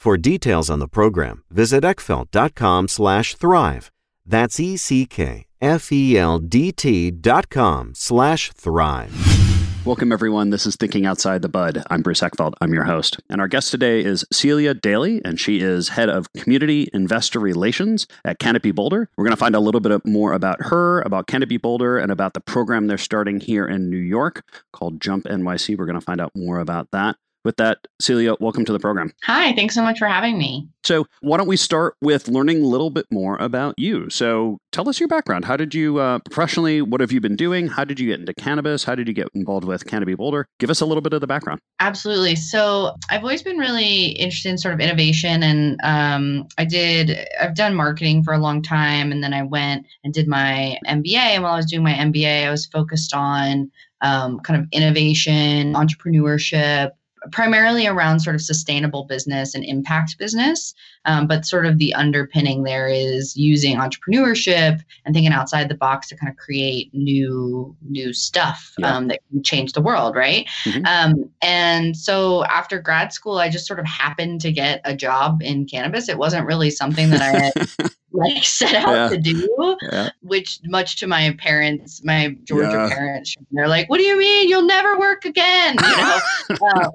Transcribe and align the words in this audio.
For 0.00 0.16
details 0.16 0.70
on 0.70 0.78
the 0.78 0.88
program, 0.88 1.44
visit 1.50 1.84
eckfeldt.com 1.84 2.88
slash 2.88 3.34
thrive. 3.34 3.90
That's 4.24 4.58
E-C-K-F-E-L-D-T 4.58 5.10
dot 7.10 7.50
com 7.50 7.92
slash 7.94 8.50
thrive. 8.52 9.12
Welcome, 9.84 10.10
everyone. 10.10 10.48
This 10.48 10.64
is 10.64 10.76
Thinking 10.76 11.04
Outside 11.04 11.42
the 11.42 11.50
Bud. 11.50 11.82
I'm 11.90 12.00
Bruce 12.00 12.22
Eckfeldt. 12.22 12.54
I'm 12.62 12.72
your 12.72 12.84
host. 12.84 13.20
And 13.28 13.42
our 13.42 13.48
guest 13.48 13.70
today 13.70 14.02
is 14.02 14.24
Celia 14.32 14.72
Daly, 14.72 15.20
and 15.22 15.38
she 15.38 15.60
is 15.60 15.90
head 15.90 16.08
of 16.08 16.32
community 16.32 16.88
investor 16.94 17.38
relations 17.38 18.06
at 18.24 18.38
Canopy 18.38 18.70
Boulder. 18.70 19.10
We're 19.18 19.24
going 19.24 19.36
to 19.36 19.36
find 19.36 19.54
a 19.54 19.60
little 19.60 19.82
bit 19.82 20.06
more 20.06 20.32
about 20.32 20.62
her, 20.62 21.02
about 21.02 21.26
Canopy 21.26 21.58
Boulder, 21.58 21.98
and 21.98 22.10
about 22.10 22.32
the 22.32 22.40
program 22.40 22.86
they're 22.86 22.96
starting 22.96 23.38
here 23.38 23.66
in 23.66 23.90
New 23.90 23.98
York 23.98 24.44
called 24.72 24.98
Jump 24.98 25.26
NYC. 25.26 25.76
We're 25.76 25.84
going 25.84 26.00
to 26.00 26.00
find 26.00 26.22
out 26.22 26.32
more 26.34 26.58
about 26.58 26.90
that. 26.92 27.16
With 27.42 27.56
that, 27.56 27.78
Celia, 28.00 28.34
welcome 28.38 28.66
to 28.66 28.72
the 28.72 28.78
program. 28.78 29.12
Hi, 29.24 29.54
thanks 29.54 29.74
so 29.74 29.82
much 29.82 29.98
for 29.98 30.06
having 30.06 30.36
me. 30.36 30.68
So, 30.84 31.06
why 31.22 31.38
don't 31.38 31.48
we 31.48 31.56
start 31.56 31.94
with 32.02 32.28
learning 32.28 32.62
a 32.62 32.66
little 32.66 32.90
bit 32.90 33.06
more 33.10 33.38
about 33.38 33.74
you? 33.78 34.10
So, 34.10 34.58
tell 34.72 34.90
us 34.90 35.00
your 35.00 35.08
background. 35.08 35.46
How 35.46 35.56
did 35.56 35.74
you, 35.74 35.98
uh, 35.98 36.18
professionally, 36.26 36.82
what 36.82 37.00
have 37.00 37.12
you 37.12 37.20
been 37.20 37.36
doing? 37.36 37.66
How 37.66 37.84
did 37.84 37.98
you 37.98 38.08
get 38.08 38.20
into 38.20 38.34
cannabis? 38.34 38.84
How 38.84 38.94
did 38.94 39.08
you 39.08 39.14
get 39.14 39.28
involved 39.32 39.64
with 39.64 39.86
Canopy 39.86 40.14
Boulder? 40.16 40.46
Give 40.58 40.68
us 40.68 40.82
a 40.82 40.86
little 40.86 41.00
bit 41.00 41.14
of 41.14 41.22
the 41.22 41.26
background. 41.26 41.60
Absolutely. 41.80 42.36
So, 42.36 42.94
I've 43.08 43.22
always 43.22 43.42
been 43.42 43.56
really 43.56 44.08
interested 44.08 44.50
in 44.50 44.58
sort 44.58 44.74
of 44.74 44.80
innovation, 44.80 45.42
and 45.42 45.78
um, 45.82 46.46
I 46.58 46.66
did, 46.66 47.26
I've 47.40 47.54
done 47.54 47.74
marketing 47.74 48.22
for 48.22 48.34
a 48.34 48.38
long 48.38 48.60
time, 48.60 49.12
and 49.12 49.24
then 49.24 49.32
I 49.32 49.44
went 49.44 49.86
and 50.04 50.12
did 50.12 50.28
my 50.28 50.76
MBA. 50.86 51.16
And 51.16 51.42
while 51.42 51.54
I 51.54 51.56
was 51.56 51.70
doing 51.70 51.84
my 51.84 51.94
MBA, 51.94 52.46
I 52.46 52.50
was 52.50 52.66
focused 52.66 53.14
on 53.14 53.70
um, 54.02 54.40
kind 54.40 54.60
of 54.60 54.66
innovation, 54.72 55.74
entrepreneurship, 55.74 56.90
primarily 57.32 57.86
around 57.86 58.20
sort 58.20 58.34
of 58.34 58.42
sustainable 58.42 59.04
business 59.04 59.54
and 59.54 59.64
impact 59.64 60.16
business. 60.18 60.74
Um, 61.04 61.26
but 61.26 61.46
sort 61.46 61.64
of 61.66 61.78
the 61.78 61.94
underpinning 61.94 62.62
there 62.64 62.86
is 62.86 63.36
using 63.36 63.76
entrepreneurship 63.76 64.80
and 65.04 65.14
thinking 65.14 65.32
outside 65.32 65.68
the 65.68 65.74
box 65.74 66.08
to 66.08 66.16
kind 66.16 66.30
of 66.30 66.36
create 66.36 66.92
new 66.92 67.74
new 67.88 68.12
stuff 68.12 68.74
Yeah. 68.78 68.96
um, 68.96 69.08
that 69.08 69.20
can 69.30 69.42
change 69.42 69.72
the 69.72 69.80
world, 69.80 70.14
right? 70.14 70.46
Mhm. 70.64 70.86
Um, 70.86 71.30
and 71.42 71.96
so 71.96 72.44
after 72.44 72.78
grad 72.80 73.12
school, 73.12 73.38
I 73.38 73.48
just 73.48 73.66
sort 73.66 73.80
of 73.80 73.86
happened 73.86 74.40
to 74.42 74.52
get 74.52 74.80
a 74.84 74.94
job 74.94 75.40
in 75.42 75.66
cannabis. 75.66 76.08
It 76.08 76.18
wasn't 76.18 76.46
really 76.46 76.70
something 76.70 77.10
that 77.10 77.22
I 77.22 77.38
had 77.84 77.90
like 78.12 78.42
set 78.44 78.74
out 78.74 78.92
Yeah. 78.94 79.08
to 79.08 79.18
do 79.18 79.76
Yeah. 79.82 80.10
which 80.22 80.58
much 80.64 80.96
to 80.96 81.06
my 81.06 81.34
parents, 81.38 82.02
my 82.04 82.36
Georgia 82.44 82.72
Yeah. 82.72 82.88
parents, 82.88 83.36
they're 83.52 83.68
like, 83.68 83.88
"What 83.88 83.98
do 83.98 84.04
you 84.04 84.18
mean 84.18 84.48
you'll 84.48 84.66
never 84.66 84.98
work 84.98 85.24
again?" 85.24 85.76
You 85.76 85.96
know. 85.96 86.20
Um, 86.74 86.90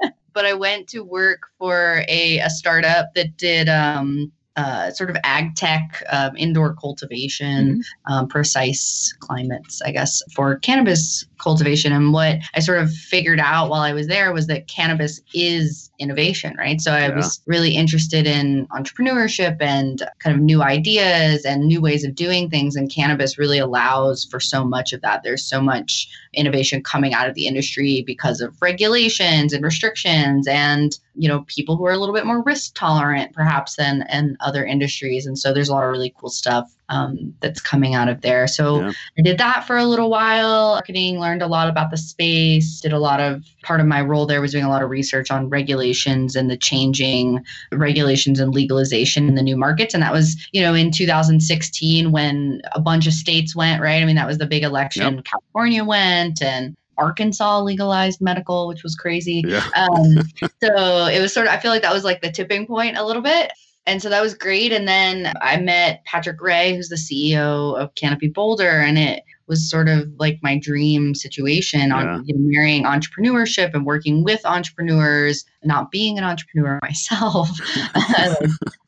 but 0.34 0.46
I 0.46 0.54
went 0.54 0.88
to 0.88 1.00
work 1.04 1.40
for 1.58 2.04
a, 2.08 2.38
a 2.38 2.48
startup 2.50 3.14
that 3.14 3.36
did 3.36 3.68
um, 3.68 4.32
uh, 4.56 4.90
sort 4.90 5.10
of 5.10 5.16
ag 5.24 5.54
tech, 5.56 6.02
um, 6.10 6.36
indoor 6.36 6.74
cultivation, 6.74 7.82
um, 8.06 8.28
precise 8.28 9.14
climates, 9.20 9.80
I 9.82 9.92
guess, 9.92 10.22
for 10.34 10.56
cannabis 10.58 11.24
cultivation. 11.38 11.92
And 11.92 12.12
what 12.12 12.36
I 12.54 12.60
sort 12.60 12.78
of 12.78 12.92
figured 12.92 13.40
out 13.40 13.70
while 13.70 13.80
I 13.80 13.92
was 13.92 14.08
there 14.08 14.32
was 14.32 14.46
that 14.48 14.68
cannabis 14.68 15.20
is 15.34 15.90
innovation, 16.02 16.54
right? 16.58 16.80
So 16.80 16.92
I 16.92 17.08
Yeah. 17.08 17.16
was 17.16 17.40
really 17.46 17.76
interested 17.76 18.26
in 18.26 18.66
entrepreneurship 18.68 19.56
and 19.60 20.02
kind 20.18 20.36
of 20.36 20.42
new 20.42 20.62
ideas 20.62 21.44
and 21.44 21.64
new 21.64 21.80
ways 21.80 22.04
of 22.04 22.14
doing 22.14 22.50
things. 22.50 22.76
And 22.76 22.90
cannabis 22.90 23.38
really 23.38 23.58
allows 23.58 24.24
for 24.24 24.40
so 24.40 24.64
much 24.64 24.92
of 24.92 25.00
that. 25.02 25.22
There's 25.22 25.44
so 25.44 25.60
much 25.60 26.08
innovation 26.34 26.82
coming 26.82 27.14
out 27.14 27.28
of 27.28 27.34
the 27.34 27.46
industry 27.46 28.02
because 28.06 28.40
of 28.40 28.60
regulations 28.60 29.52
and 29.52 29.64
restrictions 29.64 30.46
and 30.48 30.98
you 31.14 31.28
know 31.28 31.44
people 31.46 31.76
who 31.76 31.86
are 31.86 31.92
a 31.92 31.98
little 31.98 32.14
bit 32.14 32.24
more 32.24 32.42
risk 32.42 32.74
tolerant 32.74 33.32
perhaps 33.34 33.76
than 33.76 34.02
and 34.08 34.36
other 34.40 34.64
industries 34.64 35.26
and 35.26 35.38
so 35.38 35.52
there's 35.52 35.68
a 35.68 35.72
lot 35.72 35.84
of 35.84 35.90
really 35.90 36.14
cool 36.18 36.30
stuff 36.30 36.74
um, 36.92 37.32
that's 37.40 37.60
coming 37.60 37.94
out 37.94 38.08
of 38.08 38.20
there. 38.20 38.46
So 38.46 38.80
Yeah. 38.80 38.92
i 39.18 39.22
did 39.22 39.38
that 39.38 39.66
for 39.66 39.76
a 39.78 39.84
little 39.86 40.10
while. 40.10 40.74
Marketing 40.74 41.18
learned 41.18 41.40
a 41.42 41.46
lot 41.46 41.68
about 41.68 41.90
the 41.90 41.96
space 41.96 42.80
did 42.80 42.92
a 42.92 42.98
lot 42.98 43.18
of 43.18 43.42
part 43.62 43.80
of 43.80 43.86
my 43.86 44.02
role 44.02 44.26
there 44.26 44.40
was 44.42 44.52
doing 44.52 44.64
a 44.64 44.68
lot 44.68 44.82
of 44.82 44.90
research 44.90 45.30
on 45.30 45.48
regulations 45.48 46.36
and 46.36 46.50
the 46.50 46.56
changing 46.56 47.42
regulations 47.72 48.40
and 48.40 48.54
legalization 48.54 49.26
in 49.28 49.34
the 49.36 49.42
new 49.42 49.56
markets. 49.56 49.94
And 49.94 50.02
that 50.02 50.12
was 50.12 50.36
you 50.52 50.60
know 50.60 50.74
in 50.74 50.90
2016 50.90 52.12
when 52.12 52.60
a 52.72 52.80
bunch 52.80 53.06
of 53.06 53.14
states 53.14 53.56
went 53.56 53.80
right? 53.80 54.02
I 54.02 54.04
mean 54.04 54.16
that 54.16 54.26
was 54.26 54.38
the 54.38 54.46
big 54.46 54.62
election. 54.62 55.22
California 55.22 55.84
went 55.84 56.42
and 56.42 56.76
arkansas 56.98 57.60
legalized 57.62 58.20
medical 58.20 58.68
which 58.68 58.82
was 58.82 58.94
crazy. 58.94 59.42
Yeah. 59.46 59.64
um, 59.76 60.18
so 60.62 61.06
it 61.06 61.20
was 61.22 61.32
sort 61.32 61.46
of 61.46 61.54
i 61.54 61.58
feel 61.58 61.70
like 61.70 61.80
that 61.82 61.92
was 61.92 62.04
like 62.04 62.20
the 62.20 62.30
tipping 62.30 62.66
point 62.66 62.98
a 62.98 63.04
little 63.04 63.22
bit 63.22 63.50
and 63.86 64.00
so 64.02 64.08
that 64.08 64.22
was 64.22 64.34
great. 64.34 64.72
And 64.72 64.86
then 64.86 65.32
I 65.40 65.58
met 65.60 66.04
Patrick 66.04 66.40
Rea, 66.40 66.74
who's 66.74 66.88
the 66.88 66.96
CEO 66.96 67.76
of 67.78 67.94
Canopy 67.94 68.28
Boulder, 68.28 68.68
and 68.80 68.98
it 68.98 69.22
was 69.48 69.68
sort 69.68 69.88
of 69.88 70.08
like 70.18 70.38
my 70.42 70.56
dream 70.56 71.14
situation 71.14 71.90
on 71.92 72.04
Yeah. 72.04 72.20
you 72.24 72.34
know, 72.34 72.40
marrying 72.48 72.84
entrepreneurship 72.84 73.74
and 73.74 73.84
working 73.84 74.22
with 74.24 74.40
entrepreneurs, 74.46 75.44
not 75.64 75.90
being 75.90 76.16
an 76.16 76.24
entrepreneur 76.24 76.78
myself, 76.82 77.48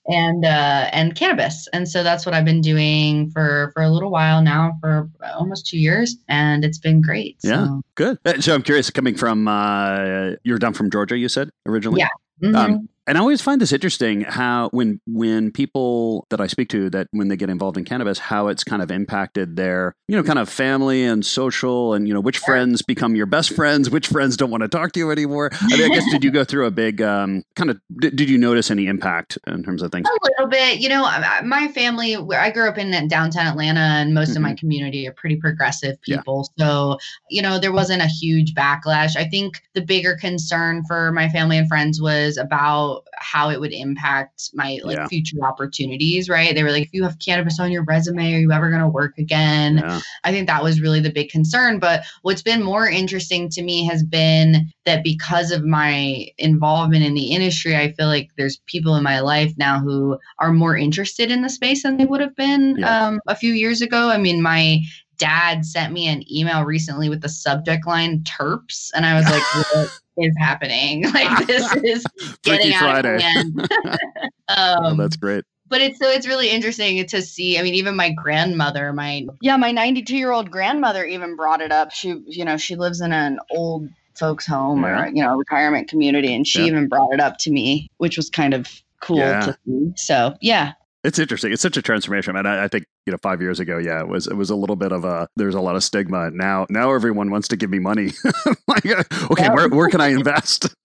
and 0.08 0.44
uh, 0.44 0.88
and 0.92 1.14
cannabis. 1.14 1.66
And 1.72 1.88
so 1.88 2.02
that's 2.02 2.24
what 2.26 2.34
I've 2.34 2.44
been 2.44 2.60
doing 2.60 3.30
for 3.30 3.70
for 3.74 3.82
a 3.82 3.90
little 3.90 4.10
while 4.10 4.42
now, 4.42 4.72
for 4.80 5.08
almost 5.36 5.66
two 5.66 5.78
years, 5.78 6.16
and 6.28 6.64
it's 6.64 6.78
been 6.78 7.00
great. 7.00 7.36
Yeah. 7.42 7.66
So, 7.66 7.82
Good. 7.96 8.18
Uh, 8.24 8.40
So 8.40 8.54
I'm 8.54 8.62
curious, 8.62 8.90
coming 8.90 9.16
from 9.16 9.48
uh, 9.48 10.32
you're 10.44 10.58
down 10.58 10.72
from 10.74 10.90
Georgia, 10.90 11.18
you 11.18 11.28
said 11.28 11.50
originally. 11.66 12.00
Yeah. 12.00 12.08
mhm. 12.48 12.54
Um, 12.56 12.88
and 13.06 13.18
I 13.18 13.20
always 13.20 13.40
find 13.40 13.60
this 13.60 13.72
interesting 13.72 14.22
how 14.22 14.68
when 14.72 15.00
when 15.06 15.50
people 15.50 16.26
that 16.30 16.40
I 16.40 16.46
speak 16.46 16.68
to 16.70 16.90
that 16.90 17.08
when 17.12 17.28
they 17.28 17.36
get 17.36 17.50
involved 17.50 17.76
in 17.76 17.84
cannabis, 17.84 18.18
how 18.18 18.48
it's 18.48 18.64
kind 18.64 18.82
of 18.82 18.90
impacted 18.90 19.56
their 19.56 19.94
you 20.08 20.16
know 20.16 20.22
kind 20.22 20.38
of 20.38 20.48
family 20.48 21.04
and 21.04 21.24
social 21.24 21.94
and 21.94 22.08
you 22.08 22.14
know 22.14 22.20
which 22.20 22.38
friends 22.38 22.82
become 22.82 23.16
your 23.16 23.26
best 23.26 23.54
friends, 23.54 23.90
which 23.90 24.08
friends 24.08 24.36
don't 24.36 24.50
want 24.50 24.62
to 24.62 24.68
talk 24.68 24.92
to 24.92 25.00
you 25.00 25.10
anymore. 25.10 25.50
I 25.52 25.76
mean, 25.76 25.90
I 25.90 25.94
guess 25.94 26.10
did 26.10 26.24
you 26.24 26.30
go 26.30 26.44
through 26.44 26.66
a 26.66 26.70
big 26.70 27.02
um, 27.02 27.42
kind 27.56 27.70
of 27.70 27.80
did, 28.00 28.16
did 28.16 28.30
you 28.30 28.38
notice 28.38 28.70
any 28.70 28.86
impact 28.86 29.38
in 29.46 29.62
terms 29.62 29.82
of 29.82 29.92
things? 29.92 30.08
A 30.08 30.24
little 30.24 30.48
bit, 30.48 30.78
you 30.78 30.88
know, 30.88 31.02
my 31.44 31.68
family, 31.68 32.16
I 32.16 32.50
grew 32.50 32.68
up 32.68 32.78
in 32.78 33.08
downtown 33.08 33.46
Atlanta, 33.46 33.80
and 33.80 34.14
most 34.14 34.36
of 34.36 34.42
my 34.42 34.54
community 34.54 35.06
are 35.08 35.12
pretty 35.12 35.36
progressive 35.36 35.96
Yeah. 36.06 36.18
people. 36.18 36.48
So, 36.58 36.98
you 37.30 37.42
know, 37.42 37.58
there 37.58 37.72
wasn't 37.72 38.02
a 38.02 38.06
huge 38.06 38.54
backlash. 38.54 39.16
I 39.16 39.24
think 39.28 39.62
the 39.74 39.80
bigger 39.82 40.16
concern 40.16 40.84
for 40.86 41.12
my 41.12 41.28
family 41.28 41.58
and 41.58 41.68
friends 41.68 42.00
was 42.00 42.36
about 42.36 42.93
how 43.16 43.50
it 43.50 43.60
would 43.60 43.72
impact 43.72 44.50
my 44.54 44.78
like 44.84 44.96
Yeah. 44.96 45.06
future 45.08 45.38
opportunities, 45.42 46.28
right? 46.28 46.54
They 46.54 46.62
were 46.62 46.70
like, 46.70 46.84
if 46.84 46.92
you 46.92 47.02
have 47.04 47.18
cannabis 47.18 47.58
on 47.60 47.70
your 47.72 47.84
resume, 47.84 48.34
are 48.34 48.38
you 48.38 48.52
ever 48.52 48.68
going 48.70 48.82
to 48.82 48.88
work 48.88 49.16
again? 49.18 49.78
Yeah. 49.78 50.00
I 50.24 50.30
think 50.32 50.46
that 50.46 50.62
was 50.62 50.80
really 50.80 51.00
the 51.00 51.12
big 51.12 51.28
concern. 51.30 51.78
But 51.78 52.04
what's 52.22 52.42
been 52.42 52.62
more 52.62 52.86
interesting 52.88 53.48
to 53.50 53.62
me 53.62 53.84
has 53.86 54.02
been 54.02 54.68
that 54.84 55.02
because 55.04 55.50
of 55.50 55.64
my 55.64 56.26
involvement 56.38 57.04
in 57.04 57.14
the 57.14 57.32
industry, 57.32 57.76
I 57.76 57.92
feel 57.92 58.06
like 58.06 58.30
there's 58.36 58.58
people 58.66 58.94
in 58.96 59.02
my 59.02 59.20
life 59.20 59.52
now 59.56 59.80
who 59.80 60.18
are 60.38 60.52
more 60.52 60.76
interested 60.76 61.30
in 61.30 61.42
the 61.42 61.50
space 61.50 61.82
than 61.82 61.96
they 61.96 62.04
would 62.06 62.20
have 62.20 62.36
been 62.36 62.76
Yeah. 62.78 63.06
um, 63.06 63.20
a 63.26 63.34
few 63.36 63.52
years 63.52 63.80
ago. 63.82 64.10
I 64.10 64.18
mean, 64.18 64.42
my 64.42 64.80
dad 65.16 65.64
sent 65.64 65.92
me 65.92 66.08
an 66.08 66.24
email 66.32 66.64
recently 66.64 67.08
with 67.08 67.20
the 67.20 67.28
subject 67.28 67.86
line 67.86 68.18
terps 68.24 68.88
and 68.96 69.06
i 69.06 69.14
was 69.14 69.28
like 69.28 69.46
what 69.52 69.90
is 70.16 70.34
happening 70.38 71.04
like 71.14 71.46
this 71.46 71.72
is 71.76 72.04
getting 72.42 72.72
out 72.74 72.80
Friday. 73.02 73.16
of 73.16 73.22
hand 73.22 73.68
Oh, 74.48 74.84
um, 74.84 74.96
that's 74.98 75.16
great. 75.16 75.42
but 75.68 75.80
it's 75.80 75.98
so 75.98 76.08
it's 76.08 76.26
really 76.26 76.50
interesting 76.50 77.04
to 77.06 77.22
see. 77.22 77.58
I 77.58 77.62
mean, 77.62 77.74
even 77.74 77.96
my 77.96 78.10
grandmother, 78.10 78.92
my 78.92 79.26
yeah, 79.40 79.56
my 79.56 79.70
92 79.72 80.16
year 80.16 80.30
old 80.32 80.50
grandmother 80.50 81.04
even 81.04 81.34
brought 81.34 81.60
it 81.62 81.72
up. 81.72 81.90
She, 81.92 82.20
you 82.26 82.44
know, 82.44 82.56
she 82.58 82.76
lives 82.76 83.00
in 83.00 83.12
an 83.12 83.38
old 83.50 83.88
folks 84.14 84.46
home 84.46 84.82
Yeah. 84.82 85.04
or 85.04 85.08
you 85.08 85.22
know 85.22 85.34
retirement 85.36 85.88
community, 85.88 86.34
and 86.34 86.46
she 86.46 86.60
Yeah. 86.60 86.66
even 86.66 86.88
brought 86.88 87.12
it 87.14 87.20
up 87.20 87.38
to 87.38 87.50
me, 87.50 87.90
which 87.96 88.16
was 88.18 88.28
kind 88.30 88.52
of 88.54 88.68
cool 89.00 89.16
Yeah. 89.18 89.40
to 89.40 89.58
see. 89.66 89.92
So 89.96 90.34
yeah, 90.42 90.72
It's 91.04 91.18
interesting. 91.18 91.52
It's 91.52 91.62
such 91.62 91.76
a 91.76 91.82
transformation. 91.82 92.34
And 92.34 92.48
I, 92.48 92.64
I 92.64 92.68
think, 92.68 92.86
you 93.06 93.12
know, 93.12 93.18
five 93.22 93.42
years 93.42 93.60
ago, 93.60 93.78
yeah, 93.78 94.00
it 94.00 94.08
was 94.08 94.26
it 94.26 94.34
was 94.34 94.50
a 94.50 94.56
little 94.56 94.76
bit 94.76 94.90
of 94.90 95.04
a 95.04 95.28
there's 95.36 95.54
a 95.54 95.60
lot 95.60 95.76
of 95.76 95.84
stigma. 95.84 96.30
Now 96.30 96.66
now 96.70 96.92
everyone 96.92 97.30
wants 97.30 97.48
to 97.48 97.56
give 97.56 97.70
me 97.70 97.78
money. 97.78 98.12
like, 98.68 98.86
uh, 98.86 99.04
okay, 99.30 99.48
where 99.50 99.68
where 99.68 99.88
can 99.88 100.00
I 100.00 100.08
invest? 100.08 100.74